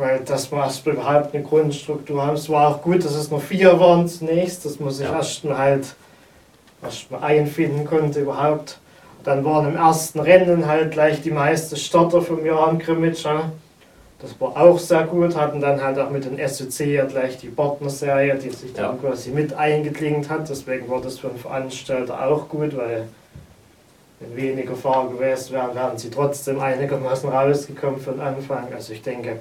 weil 0.00 0.20
das 0.20 0.50
war 0.50 0.70
überhaupt 0.86 1.34
eine 1.34 1.44
Grundstruktur 1.44 2.26
haben. 2.26 2.34
Es 2.34 2.48
war 2.48 2.68
auch 2.68 2.82
gut, 2.82 3.04
dass 3.04 3.14
es 3.14 3.30
nur 3.30 3.40
vier 3.40 3.78
waren 3.78 4.08
zunächst, 4.08 4.64
dass 4.64 4.80
man 4.80 4.90
sich 4.90 5.06
ja. 5.06 5.14
erstmal 5.14 5.58
halt 5.58 5.94
erstmal 6.82 7.22
einfinden 7.22 7.84
konnte 7.84 8.20
überhaupt. 8.20 8.78
Dann 9.24 9.44
waren 9.44 9.68
im 9.68 9.76
ersten 9.76 10.18
Rennen 10.18 10.66
halt 10.66 10.92
gleich 10.92 11.20
die 11.20 11.30
meisten 11.30 11.76
Starter 11.76 12.22
vom 12.22 12.44
Johann 12.46 12.78
Krimitscher. 12.78 13.52
Das 14.22 14.38
war 14.40 14.56
auch 14.56 14.78
sehr 14.78 15.04
gut, 15.04 15.36
hatten 15.36 15.60
dann 15.60 15.82
halt 15.82 15.98
auch 15.98 16.08
mit 16.08 16.24
den 16.24 16.36
SOC 16.48 16.86
ja 16.86 17.04
gleich 17.04 17.36
die 17.36 17.48
Partnerserie, 17.48 18.36
die 18.36 18.50
sich 18.50 18.72
dann 18.72 18.96
ja. 18.96 19.08
quasi 19.08 19.30
mit 19.30 19.52
eingeklingt 19.52 20.30
hat. 20.30 20.48
Deswegen 20.48 20.88
war 20.88 21.02
das 21.02 21.18
für 21.18 21.28
den 21.28 21.38
Veranstalter 21.38 22.26
auch 22.26 22.48
gut, 22.48 22.74
weil 22.74 23.06
wenn 24.20 24.36
weniger 24.36 24.74
Fahrer 24.74 25.10
gewesen 25.10 25.52
wären, 25.52 25.74
wären 25.74 25.98
sie 25.98 26.10
trotzdem 26.10 26.58
einigermaßen 26.58 27.28
rausgekommen 27.28 28.00
von 28.00 28.18
Anfang. 28.20 28.72
Also 28.74 28.94
ich 28.94 29.02
denke, 29.02 29.40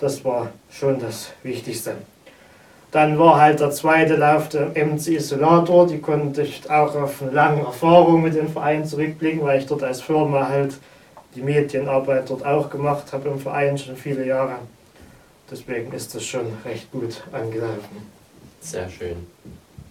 das 0.00 0.24
war 0.24 0.50
schon 0.70 0.98
das 0.98 1.30
Wichtigste. 1.42 1.94
Dann 2.90 3.18
war 3.18 3.40
halt 3.40 3.60
der 3.60 3.70
zweite 3.70 4.16
Lauf 4.16 4.48
der 4.48 4.70
MC 4.70 5.08
Isolator. 5.08 5.86
Die 5.86 6.00
konnte 6.00 6.42
ich 6.42 6.68
auch 6.68 6.94
auf 6.96 7.22
eine 7.22 7.30
lange 7.30 7.60
Erfahrung 7.60 8.22
mit 8.22 8.34
dem 8.34 8.48
Verein 8.48 8.84
zurückblicken, 8.84 9.42
weil 9.42 9.60
ich 9.60 9.66
dort 9.66 9.84
als 9.84 10.00
Firma 10.00 10.48
halt 10.48 10.74
die 11.36 11.42
Medienarbeit 11.42 12.28
dort 12.28 12.44
auch 12.44 12.68
gemacht 12.68 13.12
habe 13.12 13.28
im 13.28 13.38
Verein 13.38 13.78
schon 13.78 13.96
viele 13.96 14.26
Jahre. 14.26 14.56
Deswegen 15.48 15.92
ist 15.92 16.14
das 16.14 16.24
schon 16.24 16.46
recht 16.64 16.90
gut 16.90 17.22
angelaufen. 17.30 18.10
Sehr 18.60 18.88
schön. 18.88 19.26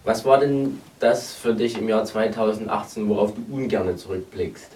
Was 0.04 0.24
war 0.24 0.38
denn 0.38 0.80
das 0.98 1.32
für 1.34 1.54
dich 1.54 1.78
im 1.78 1.88
Jahr 1.88 2.04
2018, 2.04 3.08
worauf 3.08 3.32
du 3.34 3.54
ungern 3.54 3.96
zurückblickst? 3.96 4.68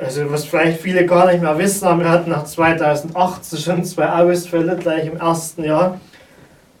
Also 0.00 0.30
was 0.30 0.44
vielleicht 0.44 0.80
viele 0.80 1.04
gar 1.06 1.26
nicht 1.26 1.42
mehr 1.42 1.58
wissen, 1.58 1.86
aber 1.86 2.04
wir 2.04 2.10
hatten 2.10 2.30
nach 2.30 2.44
2018 2.44 3.58
schon 3.58 3.84
zwei 3.84 4.08
Ausfälle 4.08 4.76
gleich 4.76 5.06
im 5.06 5.16
ersten 5.16 5.64
Jahr. 5.64 6.00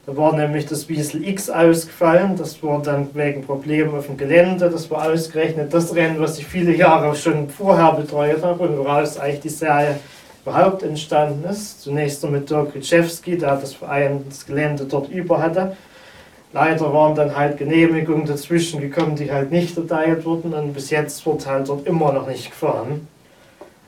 Da 0.06 0.16
war 0.16 0.34
nämlich 0.34 0.66
das 0.66 0.88
Wiesel 0.88 1.26
X 1.26 1.50
ausgefallen, 1.50 2.36
das 2.36 2.62
war 2.62 2.80
dann 2.80 3.08
wegen 3.14 3.42
Problemen 3.42 3.94
auf 3.94 4.06
dem 4.06 4.16
Gelände, 4.16 4.70
das 4.70 4.90
war 4.90 5.10
ausgerechnet 5.10 5.74
das 5.74 5.94
Rennen, 5.94 6.20
was 6.20 6.38
ich 6.38 6.46
viele 6.46 6.74
Jahre 6.74 7.14
schon 7.14 7.50
vorher 7.50 7.92
betreut 7.92 8.42
habe 8.42 8.62
und 8.62 8.78
woraus 8.78 9.18
eigentlich 9.18 9.40
die 9.40 9.48
Serie 9.48 9.98
überhaupt 10.46 10.84
entstanden 10.84 11.44
ist. 11.48 11.82
Zunächst 11.82 12.24
mit 12.30 12.48
Dirk 12.48 12.74
Ritschewski, 12.74 13.36
der 13.36 13.56
das 13.56 13.74
Verein 13.74 14.24
das 14.28 14.46
Gelände 14.46 14.84
dort 14.84 15.10
über 15.10 15.42
hatte. 15.42 15.76
Leider 16.52 16.92
waren 16.92 17.14
dann 17.14 17.36
halt 17.36 17.58
Genehmigungen 17.58 18.26
dazwischen 18.26 18.80
gekommen, 18.80 19.16
die 19.16 19.30
halt 19.30 19.52
nicht 19.52 19.76
erteilt 19.76 20.24
wurden 20.24 20.54
und 20.54 20.72
bis 20.72 20.90
jetzt 20.90 21.24
wird 21.26 21.46
halt 21.46 21.68
dort 21.68 21.86
immer 21.86 22.12
noch 22.12 22.26
nicht 22.26 22.50
gefahren. 22.50 23.06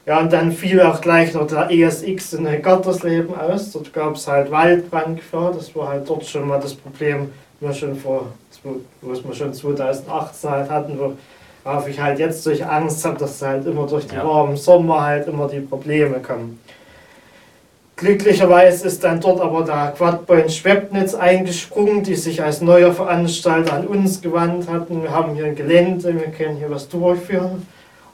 Ja, 0.06 0.18
und 0.18 0.32
dann 0.32 0.52
fiel 0.52 0.80
auch 0.80 1.00
gleich 1.00 1.34
noch 1.34 1.46
der 1.46 1.70
ESX 1.70 2.32
in 2.34 2.44
Gattersleben 2.62 3.34
aus. 3.38 3.72
Dort 3.72 3.92
gab 3.92 4.16
es 4.16 4.26
halt 4.26 4.50
Waldbrandgefahr. 4.50 5.52
Das 5.52 5.74
war 5.76 5.88
halt 5.88 6.08
dort 6.08 6.24
schon 6.24 6.48
mal 6.48 6.58
das 6.58 6.74
Problem, 6.74 7.30
wir 7.60 7.72
schon 7.72 7.94
vor, 7.94 8.32
was 9.02 9.24
wir 9.24 9.34
schon 9.34 9.54
2018 9.54 10.50
halt 10.50 10.70
hatten, 10.70 10.98
worauf 11.64 11.86
ich 11.86 12.00
halt 12.00 12.18
jetzt 12.18 12.44
durch 12.46 12.64
Angst 12.64 13.04
habe, 13.04 13.18
dass 13.18 13.40
halt 13.42 13.66
immer 13.66 13.86
durch 13.86 14.06
die 14.06 14.16
ja. 14.16 14.26
warmen 14.26 14.56
Sommer 14.56 15.02
halt 15.02 15.28
immer 15.28 15.46
die 15.46 15.60
Probleme 15.60 16.18
kommen. 16.20 16.58
Glücklicherweise 18.00 18.86
ist 18.86 19.04
dann 19.04 19.20
dort 19.20 19.42
aber 19.42 19.62
der 19.62 19.92
Quadpoint 19.94 20.50
Schwebnitz 20.50 21.14
eingesprungen, 21.14 22.02
die 22.02 22.14
sich 22.14 22.42
als 22.42 22.62
neuer 22.62 22.94
Veranstalter 22.94 23.74
an 23.74 23.86
uns 23.86 24.22
gewandt 24.22 24.70
hatten. 24.70 25.02
Wir 25.02 25.10
haben 25.10 25.34
hier 25.34 25.44
ein 25.44 25.54
Gelände, 25.54 26.14
wir 26.14 26.28
können 26.28 26.56
hier 26.56 26.70
was 26.70 26.88
durchführen. 26.88 27.68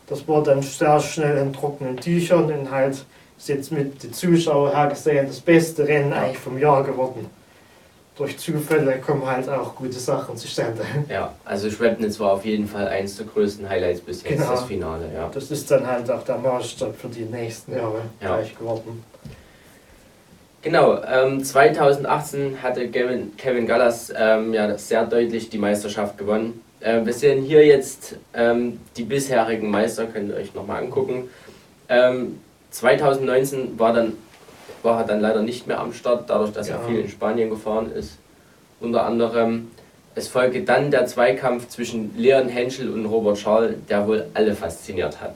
Das 0.08 0.26
war 0.26 0.42
dann 0.42 0.60
sehr 0.60 0.98
schnell 0.98 1.38
in 1.38 1.52
trockenen 1.52 1.98
Tüchern 1.98 2.50
und 2.50 2.68
halt 2.68 3.04
ist 3.38 3.48
jetzt 3.48 3.70
mit 3.70 4.02
den 4.02 4.12
Zuschauern 4.12 4.74
hergesehen 4.74 5.28
das 5.28 5.38
beste 5.38 5.86
Rennen 5.86 6.12
eigentlich 6.12 6.38
vom 6.38 6.58
Jahr 6.58 6.82
geworden. 6.82 7.30
durch 8.18 8.36
Zufälle 8.38 8.98
kommen 8.98 9.24
halt 9.24 9.48
auch 9.48 9.76
gute 9.76 10.00
Sachen 10.00 10.36
zustande. 10.36 10.82
Ja, 11.08 11.32
also 11.44 11.70
Schwebnitz 11.70 12.18
war 12.18 12.32
auf 12.32 12.44
jeden 12.44 12.66
Fall 12.66 12.88
eins 12.88 13.18
der 13.18 13.26
größten 13.26 13.68
Highlights 13.68 14.00
bis 14.00 14.24
jetzt, 14.24 14.38
genau. 14.38 14.50
das 14.50 14.64
Finale. 14.64 15.08
Ja. 15.14 15.30
Das 15.32 15.48
ist 15.52 15.70
dann 15.70 15.86
halt 15.86 16.10
auch 16.10 16.24
der 16.24 16.38
Maßstab 16.38 16.96
für 16.96 17.08
die 17.08 17.24
nächsten 17.24 17.76
Jahre 17.76 18.00
ja. 18.20 18.34
gleich 18.34 18.58
geworden. 18.58 19.04
Genau, 20.66 21.00
ähm, 21.08 21.44
2018 21.44 22.60
hatte 22.60 22.88
Kevin, 22.88 23.36
Kevin 23.36 23.68
Gallas 23.68 24.12
ähm, 24.18 24.52
ja 24.52 24.76
sehr 24.76 25.06
deutlich 25.06 25.48
die 25.48 25.58
Meisterschaft 25.58 26.18
gewonnen. 26.18 26.60
Äh, 26.80 27.06
wir 27.06 27.12
sehen 27.12 27.44
hier 27.44 27.64
jetzt 27.64 28.16
ähm, 28.34 28.80
die 28.96 29.04
bisherigen 29.04 29.70
Meister, 29.70 30.06
könnt 30.06 30.30
ihr 30.30 30.34
euch 30.34 30.54
nochmal 30.54 30.82
angucken. 30.82 31.28
2019 32.70 33.60
ähm, 33.60 33.78
war, 33.78 33.92
dann, 33.92 34.14
war 34.82 35.02
er 35.02 35.06
dann 35.06 35.20
leider 35.20 35.42
nicht 35.42 35.68
mehr 35.68 35.78
am 35.78 35.92
Start, 35.92 36.28
dadurch, 36.28 36.50
dass 36.50 36.68
ja. 36.68 36.78
er 36.78 36.88
viel 36.88 36.98
in 36.98 37.08
Spanien 37.08 37.48
gefahren 37.48 37.92
ist. 37.92 38.18
Unter 38.80 39.06
anderem. 39.06 39.70
Es 40.16 40.26
folgte 40.26 40.62
dann 40.62 40.90
der 40.90 41.06
Zweikampf 41.06 41.68
zwischen 41.68 42.12
Leon 42.18 42.48
Henschel 42.48 42.90
und 42.90 43.06
Robert 43.06 43.38
Schall, 43.38 43.76
der 43.88 44.08
wohl 44.08 44.26
alle 44.34 44.56
fasziniert 44.56 45.20
hat. 45.20 45.34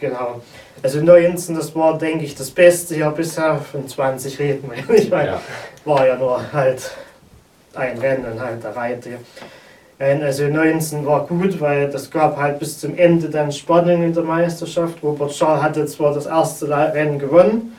Genau. 0.00 0.42
Also 0.82 1.00
19, 1.00 1.54
das 1.54 1.74
war, 1.74 1.96
denke 1.96 2.24
ich, 2.24 2.34
das 2.34 2.50
beste 2.50 2.96
Jahr 2.96 3.12
bisher. 3.12 3.56
Von 3.58 3.88
20 3.88 4.38
reden 4.38 4.70
wir 4.70 4.94
nicht, 4.94 5.10
weil 5.10 5.26
ja. 5.26 5.40
war 5.84 6.06
ja 6.06 6.16
nur 6.16 6.52
halt 6.52 6.90
ein 7.74 7.98
Rennen 7.98 8.40
halt 8.40 8.62
der 8.62 8.76
Reite. 8.76 9.10
Also 9.98 10.44
19 10.44 11.06
war 11.06 11.26
gut, 11.26 11.58
weil 11.58 11.90
das 11.90 12.10
gab 12.10 12.36
halt 12.36 12.58
bis 12.58 12.78
zum 12.78 12.98
Ende 12.98 13.30
dann 13.30 13.50
Spannung 13.50 14.02
in 14.02 14.12
der 14.12 14.24
Meisterschaft. 14.24 15.02
Robert 15.02 15.32
Schall 15.32 15.62
hatte 15.62 15.86
zwar 15.86 16.12
das 16.12 16.26
erste 16.26 16.68
Rennen 16.68 17.18
gewonnen, 17.18 17.74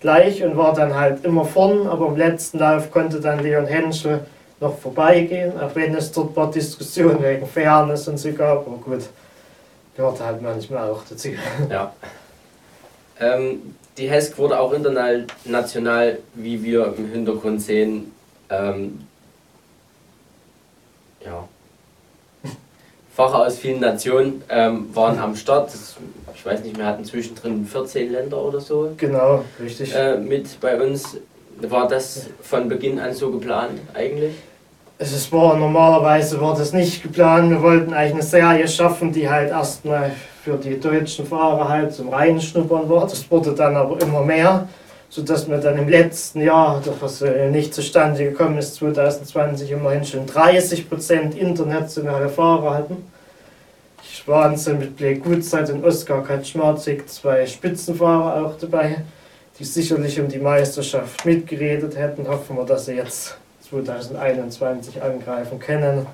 gleich 0.00 0.44
und 0.44 0.54
war 0.58 0.74
dann 0.74 0.94
halt 0.94 1.24
immer 1.24 1.46
vorn, 1.46 1.86
aber 1.86 2.08
im 2.08 2.16
letzten 2.16 2.58
Lauf 2.58 2.90
konnte 2.90 3.20
dann 3.20 3.38
Leon 3.38 3.64
Henschel 3.64 4.20
noch 4.60 4.78
vorbeigehen, 4.78 5.58
auch 5.58 5.74
wenn 5.74 5.94
es 5.94 6.12
dort 6.12 6.30
ein 6.30 6.34
paar 6.34 6.50
Diskussionen 6.50 7.22
wegen 7.22 7.46
Fairness 7.46 8.06
und 8.06 8.18
so 8.18 8.30
gab, 8.32 8.66
aber 8.66 8.76
gut, 8.76 9.04
gehört 9.96 10.20
halt 10.20 10.42
manchmal 10.42 10.90
auch 10.90 11.02
dazu. 11.08 11.28
Ja. 11.70 11.92
Ähm, 13.20 13.74
die 13.98 14.08
HESC 14.08 14.38
wurde 14.38 14.58
auch 14.58 14.72
international, 14.72 16.18
wie 16.34 16.62
wir 16.62 16.94
im 16.96 17.10
Hintergrund 17.10 17.60
sehen, 17.60 18.12
ähm, 18.48 19.06
ja, 21.24 21.46
Facher 23.14 23.46
aus 23.46 23.58
vielen 23.58 23.80
Nationen 23.80 24.42
ähm, 24.48 24.94
waren 24.94 25.18
am 25.18 25.36
Start. 25.36 25.72
Das, 25.72 25.96
ich 26.34 26.44
weiß 26.44 26.64
nicht, 26.64 26.76
wir 26.76 26.86
hatten 26.86 27.04
zwischendrin 27.04 27.66
14 27.66 28.10
Länder 28.10 28.42
oder 28.42 28.60
so. 28.60 28.92
Genau, 28.96 29.44
richtig. 29.60 29.94
Äh, 29.94 30.16
mit 30.18 30.60
bei 30.60 30.80
uns. 30.80 31.18
War 31.60 31.86
das 31.86 32.28
von 32.40 32.68
Beginn 32.68 32.98
an 32.98 33.14
so 33.14 33.30
geplant 33.30 33.78
eigentlich? 33.92 34.34
Es 35.04 35.32
war 35.32 35.56
normalerweise 35.56 36.40
war 36.40 36.56
das 36.56 36.72
nicht 36.72 37.02
geplant. 37.02 37.50
Wir 37.50 37.60
wollten 37.60 37.92
eigentlich 37.92 38.12
eine 38.12 38.22
Serie 38.22 38.68
schaffen, 38.68 39.12
die 39.12 39.28
halt 39.28 39.50
erstmal 39.50 40.12
für 40.44 40.56
die 40.56 40.78
deutschen 40.78 41.26
Fahrer 41.26 41.68
halt 41.68 41.92
zum 41.92 42.08
Reinschnuppern 42.08 42.88
war. 42.88 43.08
Das 43.08 43.28
wurde 43.28 43.52
dann 43.52 43.74
aber 43.74 44.00
immer 44.00 44.22
mehr, 44.22 44.68
sodass 45.08 45.50
wir 45.50 45.58
dann 45.58 45.76
im 45.76 45.88
letzten 45.88 46.40
Jahr, 46.40 46.80
was 47.00 47.20
nicht 47.50 47.74
zustande 47.74 48.22
gekommen 48.22 48.58
ist, 48.58 48.76
2020 48.76 49.72
immerhin 49.72 50.04
schon 50.04 50.24
30% 50.24 51.36
internationale 51.36 52.28
Fahrer 52.28 52.74
hatten. 52.74 52.98
Wahnsinn 54.26 54.78
mit 54.78 54.96
Blake 54.96 55.18
Goodside 55.18 55.72
und 55.72 55.84
Oskar 55.84 56.22
Kaczmarczyk, 56.22 57.08
zwei 57.08 57.44
Spitzenfahrer 57.44 58.46
auch 58.46 58.56
dabei, 58.56 58.98
die 59.58 59.64
sicherlich 59.64 60.20
um 60.20 60.28
die 60.28 60.38
Meisterschaft 60.38 61.24
mitgeredet 61.26 61.96
hätten. 61.96 62.28
Hoffen 62.28 62.56
wir, 62.56 62.64
dass 62.64 62.86
sie 62.86 62.92
jetzt 62.92 63.36
2021 63.72 65.02
angreifen 65.02 65.58
können, 65.58 66.06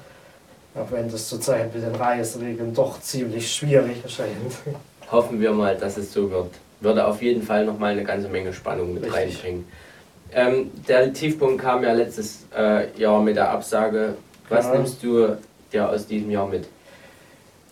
auch 0.74 0.90
wenn 0.92 1.10
das 1.10 1.28
zurzeit 1.28 1.74
mit 1.74 1.82
den 1.82 1.94
Reiseregeln 1.94 2.72
doch 2.72 3.00
ziemlich 3.00 3.52
schwierig 3.52 4.02
erscheint. 4.02 4.52
Hoffen 5.10 5.40
wir 5.40 5.52
mal, 5.52 5.76
dass 5.76 5.96
es 5.96 6.12
so 6.12 6.30
wird. 6.30 6.50
Würde 6.80 7.04
auf 7.04 7.20
jeden 7.20 7.42
Fall 7.42 7.64
nochmal 7.64 7.92
eine 7.92 8.04
ganze 8.04 8.28
Menge 8.28 8.52
Spannung 8.52 8.94
mit 8.94 9.04
Richtig. 9.04 9.42
reinbringen. 9.42 9.64
Ähm, 10.32 10.70
der 10.86 11.12
Tiefpunkt 11.12 11.60
kam 11.60 11.82
ja 11.82 11.92
letztes 11.92 12.46
äh, 12.56 12.96
Jahr 12.96 13.20
mit 13.22 13.36
der 13.36 13.50
Absage. 13.50 14.14
Was 14.48 14.66
ja. 14.66 14.74
nimmst 14.74 15.02
du 15.02 15.36
dir 15.72 15.88
aus 15.88 16.06
diesem 16.06 16.30
Jahr 16.30 16.46
mit? 16.46 16.68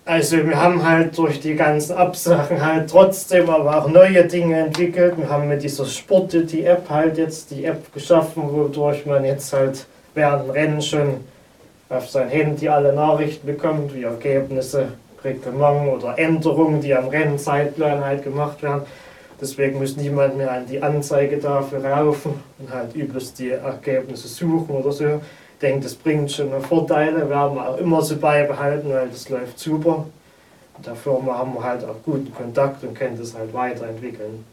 Also 0.09 0.37
wir 0.47 0.63
haben 0.63 0.89
halt 0.89 1.19
durch 1.19 1.41
die 1.41 1.57
ganzen 1.57 1.97
Absagen 1.97 2.65
halt 2.65 2.89
trotzdem 2.89 3.51
aber 3.51 3.77
auch 3.77 3.89
neue 3.89 4.25
Dinge 4.25 4.67
entwickelt. 4.67 5.19
Wir 5.19 5.29
haben 5.29 5.49
mit 5.49 5.65
dieser 5.65 5.85
Sportity 5.85 6.63
App 6.63 6.89
halt 6.89 7.19
jetzt 7.19 7.51
die 7.51 7.65
App 7.65 7.93
geschaffen, 7.93 8.45
wodurch 8.53 9.05
man 9.05 9.25
jetzt 9.25 9.53
halt 9.53 9.85
während 10.15 10.45
dem 10.45 10.51
Rennen 10.51 10.81
schon 10.81 11.25
auf 11.89 12.09
sein 12.09 12.29
Handy 12.29 12.69
alle 12.69 12.93
Nachrichten 12.93 13.49
bekommt, 13.49 13.93
wie 13.97 14.05
Ergebnisse, 14.05 14.91
Reglement 15.25 15.93
oder 15.93 16.17
Änderungen, 16.17 16.81
die 16.81 16.95
am 16.95 17.09
Rennzeitplan 17.09 18.05
halt 18.05 18.23
gemacht 18.23 18.63
werden. 18.63 18.83
Deswegen 19.41 19.81
muss 19.81 19.97
niemand 19.97 20.37
mehr 20.37 20.53
an 20.53 20.67
die 20.71 20.81
Anzeige 20.81 21.39
dafür 21.39 21.81
laufen 21.81 22.41
und 22.61 22.73
halt 22.73 22.95
übelst 22.95 23.41
die 23.41 23.51
Ergebnisse 23.51 24.29
suchen 24.29 24.77
oder 24.77 24.93
so. 24.93 25.21
Ich 25.57 25.61
denke, 25.61 25.85
das 25.85 25.95
bringt 25.95 26.31
schon 26.31 26.61
Vorteile, 26.61 27.31
werden 27.31 27.55
wir 27.55 27.67
auch 27.67 27.79
immer 27.79 28.03
so 28.03 28.17
beibehalten, 28.17 28.91
weil 28.91 29.09
das 29.09 29.31
läuft 29.31 29.59
super. 29.59 30.05
Mit 30.77 30.87
der 30.87 30.95
Firma 30.95 31.39
haben 31.39 31.55
wir 31.55 31.65
halt 31.65 31.83
auch 31.83 31.95
guten 32.05 32.31
Kontakt 32.35 32.85
und 32.85 32.95
können 32.95 33.17
das 33.19 33.35
halt 33.35 33.55
weiterentwickeln. 33.55 34.45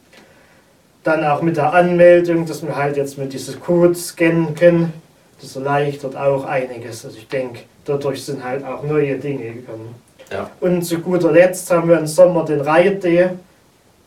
Dann 1.04 1.26
auch 1.26 1.42
mit 1.42 1.58
der 1.58 1.74
Anmeldung, 1.74 2.46
dass 2.46 2.66
wir 2.66 2.74
halt 2.74 2.96
jetzt 2.96 3.18
mit 3.18 3.34
diesem 3.34 3.60
Code 3.60 3.94
scannen 3.96 4.56
können, 4.56 4.94
das 5.42 5.58
erleichtert 5.58 6.16
auch 6.16 6.46
einiges. 6.46 7.04
Also 7.04 7.18
ich 7.18 7.28
denke, 7.28 7.64
dadurch 7.84 8.24
sind 8.24 8.42
halt 8.42 8.64
auch 8.64 8.84
neue 8.84 9.18
Dinge 9.18 9.52
gekommen. 9.52 9.96
Ja. 10.32 10.50
Und 10.62 10.84
zu 10.84 11.00
guter 11.00 11.34
Letzt 11.34 11.70
haben 11.70 11.90
wir 11.90 12.00
im 12.00 12.08
Sommer 12.08 12.46
den 12.46 12.62
Reitday 12.62 13.32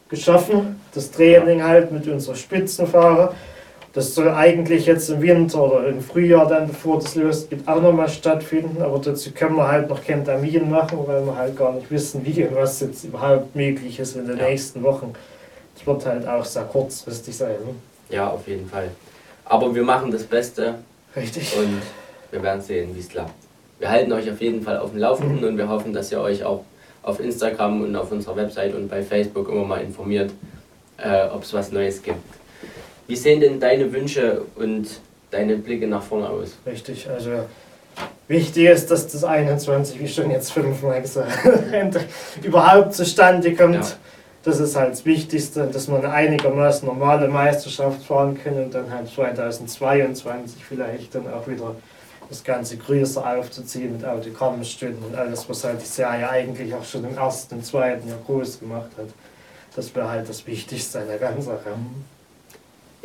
geschaffen, 0.08 0.80
das 0.94 1.10
Training 1.10 1.62
halt 1.62 1.92
mit 1.92 2.08
unseren 2.08 2.36
Spitzenfahrer. 2.36 3.34
Das 3.96 4.14
soll 4.14 4.28
eigentlich 4.28 4.84
jetzt 4.84 5.08
im 5.08 5.22
Winter 5.22 5.72
oder 5.72 5.88
im 5.88 6.02
Frühjahr 6.02 6.46
dann, 6.46 6.68
bevor 6.68 7.00
das 7.00 7.14
losgeht, 7.14 7.66
auch 7.66 7.80
nochmal 7.80 8.10
stattfinden. 8.10 8.82
Aber 8.82 8.98
dazu 8.98 9.30
können 9.30 9.56
wir 9.56 9.66
halt 9.66 9.88
noch 9.88 10.04
keinen 10.04 10.22
Termin 10.22 10.68
machen, 10.70 10.98
weil 11.06 11.24
wir 11.24 11.34
halt 11.34 11.56
gar 11.56 11.72
nicht 11.72 11.90
wissen, 11.90 12.20
wie 12.22 12.44
und 12.44 12.54
was 12.56 12.78
jetzt 12.80 13.04
überhaupt 13.04 13.56
möglich 13.56 13.98
ist 13.98 14.14
in 14.16 14.26
den 14.26 14.36
ja. 14.36 14.50
nächsten 14.50 14.82
Wochen. 14.82 15.14
Es 15.74 15.86
wird 15.86 16.04
halt 16.04 16.28
auch 16.28 16.44
sehr 16.44 16.64
kurzfristig 16.64 17.34
sein. 17.34 17.52
Ne? 17.52 18.14
Ja, 18.14 18.28
auf 18.28 18.46
jeden 18.46 18.68
Fall. 18.68 18.90
Aber 19.46 19.74
wir 19.74 19.82
machen 19.82 20.10
das 20.10 20.24
Beste. 20.24 20.74
Richtig. 21.16 21.56
Und 21.56 21.80
wir 22.30 22.42
werden 22.42 22.60
sehen, 22.60 22.94
wie 22.94 23.00
es 23.00 23.08
klappt. 23.08 23.32
Wir 23.78 23.88
halten 23.88 24.12
euch 24.12 24.30
auf 24.30 24.42
jeden 24.42 24.60
Fall 24.60 24.76
auf 24.76 24.90
dem 24.90 24.98
Laufenden 24.98 25.40
mhm. 25.40 25.48
und 25.48 25.56
wir 25.56 25.70
hoffen, 25.70 25.94
dass 25.94 26.12
ihr 26.12 26.20
euch 26.20 26.44
auch 26.44 26.64
auf 27.02 27.18
Instagram 27.18 27.80
und 27.80 27.96
auf 27.96 28.12
unserer 28.12 28.36
Website 28.36 28.74
und 28.74 28.90
bei 28.90 29.02
Facebook 29.02 29.48
immer 29.48 29.64
mal 29.64 29.80
informiert, 29.80 30.32
äh, 30.98 31.28
ob 31.28 31.44
es 31.44 31.54
was 31.54 31.72
Neues 31.72 32.02
gibt. 32.02 32.20
Wie 33.06 33.16
sehen 33.16 33.40
denn 33.40 33.60
deine 33.60 33.92
Wünsche 33.92 34.42
und 34.56 35.00
deine 35.30 35.56
Blicke 35.56 35.86
nach 35.86 36.02
vorne 36.02 36.28
aus? 36.28 36.56
Richtig, 36.66 37.08
also 37.08 37.30
wichtig 38.28 38.66
ist, 38.66 38.90
dass 38.90 39.06
das 39.06 39.24
21, 39.24 40.00
wie 40.00 40.08
schon 40.08 40.30
jetzt 40.30 40.52
fünfmal 40.52 41.00
gesagt, 41.00 41.30
überhaupt 42.42 42.94
zustande 42.94 43.54
kommt. 43.54 43.74
Ja. 43.76 43.86
Das 44.42 44.60
ist 44.60 44.76
halt 44.76 44.92
das 44.92 45.04
Wichtigste, 45.04 45.66
dass 45.66 45.88
man 45.88 46.04
eine 46.04 46.12
einigermaßen 46.12 46.86
normale 46.86 47.26
Meisterschaft 47.26 48.04
fahren 48.04 48.38
kann 48.42 48.54
und 48.54 48.72
dann 48.72 48.92
halt 48.92 49.08
2022 49.08 50.64
vielleicht 50.64 51.14
dann 51.16 51.32
auch 51.32 51.48
wieder 51.48 51.74
das 52.28 52.44
Ganze 52.44 52.76
größer 52.76 53.24
aufzuziehen 53.38 53.92
mit 53.92 54.04
Autogrammstunden 54.04 55.02
und 55.04 55.16
alles, 55.16 55.48
was 55.48 55.64
halt 55.64 55.80
die 55.80 55.86
Serie 55.86 56.28
eigentlich 56.28 56.74
auch 56.74 56.84
schon 56.84 57.04
im 57.04 57.16
ersten 57.16 57.56
und 57.56 57.66
zweiten 57.66 58.08
Jahr 58.08 58.18
groß 58.24 58.60
gemacht 58.60 58.90
hat. 58.96 59.08
Das 59.74 59.94
wäre 59.94 60.08
halt 60.08 60.28
das 60.28 60.46
Wichtigste 60.46 61.00
an 61.00 61.08
der 61.08 61.18
ganzen 61.18 61.42
Sache 61.42 61.70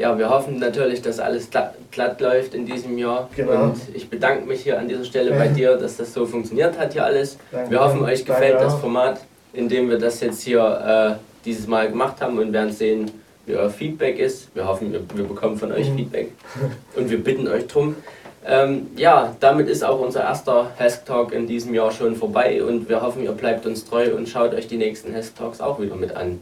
ja, 0.02 0.18
wir 0.18 0.30
hoffen 0.30 0.60
natürlich, 0.60 1.02
dass 1.02 1.20
alles 1.20 1.50
glatt, 1.50 1.76
glatt 1.92 2.20
läuft 2.20 2.54
in 2.56 2.66
diesem 2.66 2.98
Jahr. 2.98 3.30
Genau. 3.36 3.66
Und 3.66 3.78
ich 3.94 4.10
bedanke 4.10 4.46
mich 4.46 4.62
hier 4.64 4.80
an 4.80 4.88
dieser 4.88 5.06
Stelle 5.06 5.32
bei 5.32 5.48
dir, 5.48 5.78
dass 5.78 5.98
das 5.98 6.14
so 6.14 6.26
funktioniert 6.26 6.78
hat 6.78 6.94
hier 6.94 7.06
alles. 7.06 7.38
Danke. 7.52 7.72
Wir 7.72 7.80
hoffen, 7.80 8.04
euch 8.04 8.26
gefällt 8.26 8.60
das 8.60 8.76
Format, 8.76 9.22
in 9.54 9.70
dem 9.70 9.90
wir 9.90 10.00
das 10.00 10.20
jetzt 10.22 10.42
hier 10.42 11.18
äh, 11.20 11.46
dieses 11.46 11.68
Mal 11.68 11.90
gemacht 11.90 12.20
haben 12.20 12.40
und 12.40 12.52
werden 12.52 12.72
sehen, 12.72 13.12
wie 13.46 13.56
euer 13.56 13.70
Feedback 13.70 14.20
ist. 14.20 14.54
Wir 14.56 14.68
hoffen, 14.68 14.92
wir, 14.92 15.02
wir 15.14 15.24
bekommen 15.24 15.58
von 15.58 15.72
euch 15.72 15.90
mhm. 15.90 15.98
Feedback 15.98 16.32
und 16.96 17.10
wir 17.10 17.24
bitten 17.24 17.48
euch 17.48 17.68
drum. 17.68 17.96
Ähm, 18.44 18.88
ja, 18.96 19.36
damit 19.40 19.68
ist 19.68 19.84
auch 19.84 20.00
unser 20.00 20.22
erster 20.22 20.72
Hesk 20.78 21.06
Talk 21.06 21.32
in 21.32 21.46
diesem 21.46 21.76
Jahr 21.76 21.92
schon 21.92 22.16
vorbei 22.16 22.64
und 22.64 22.90
wir 22.90 23.04
hoffen, 23.04 23.24
ihr 23.24 23.34
bleibt 23.34 23.68
uns 23.68 23.86
treu 23.86 24.16
und 24.16 24.28
schaut 24.28 24.56
euch 24.56 24.68
die 24.68 24.78
nächsten 24.78 25.14
Hesk 25.14 25.36
Talks 25.36 25.62
auch 25.62 25.80
wieder 25.80 25.96
mit 25.96 26.16
an. 26.16 26.40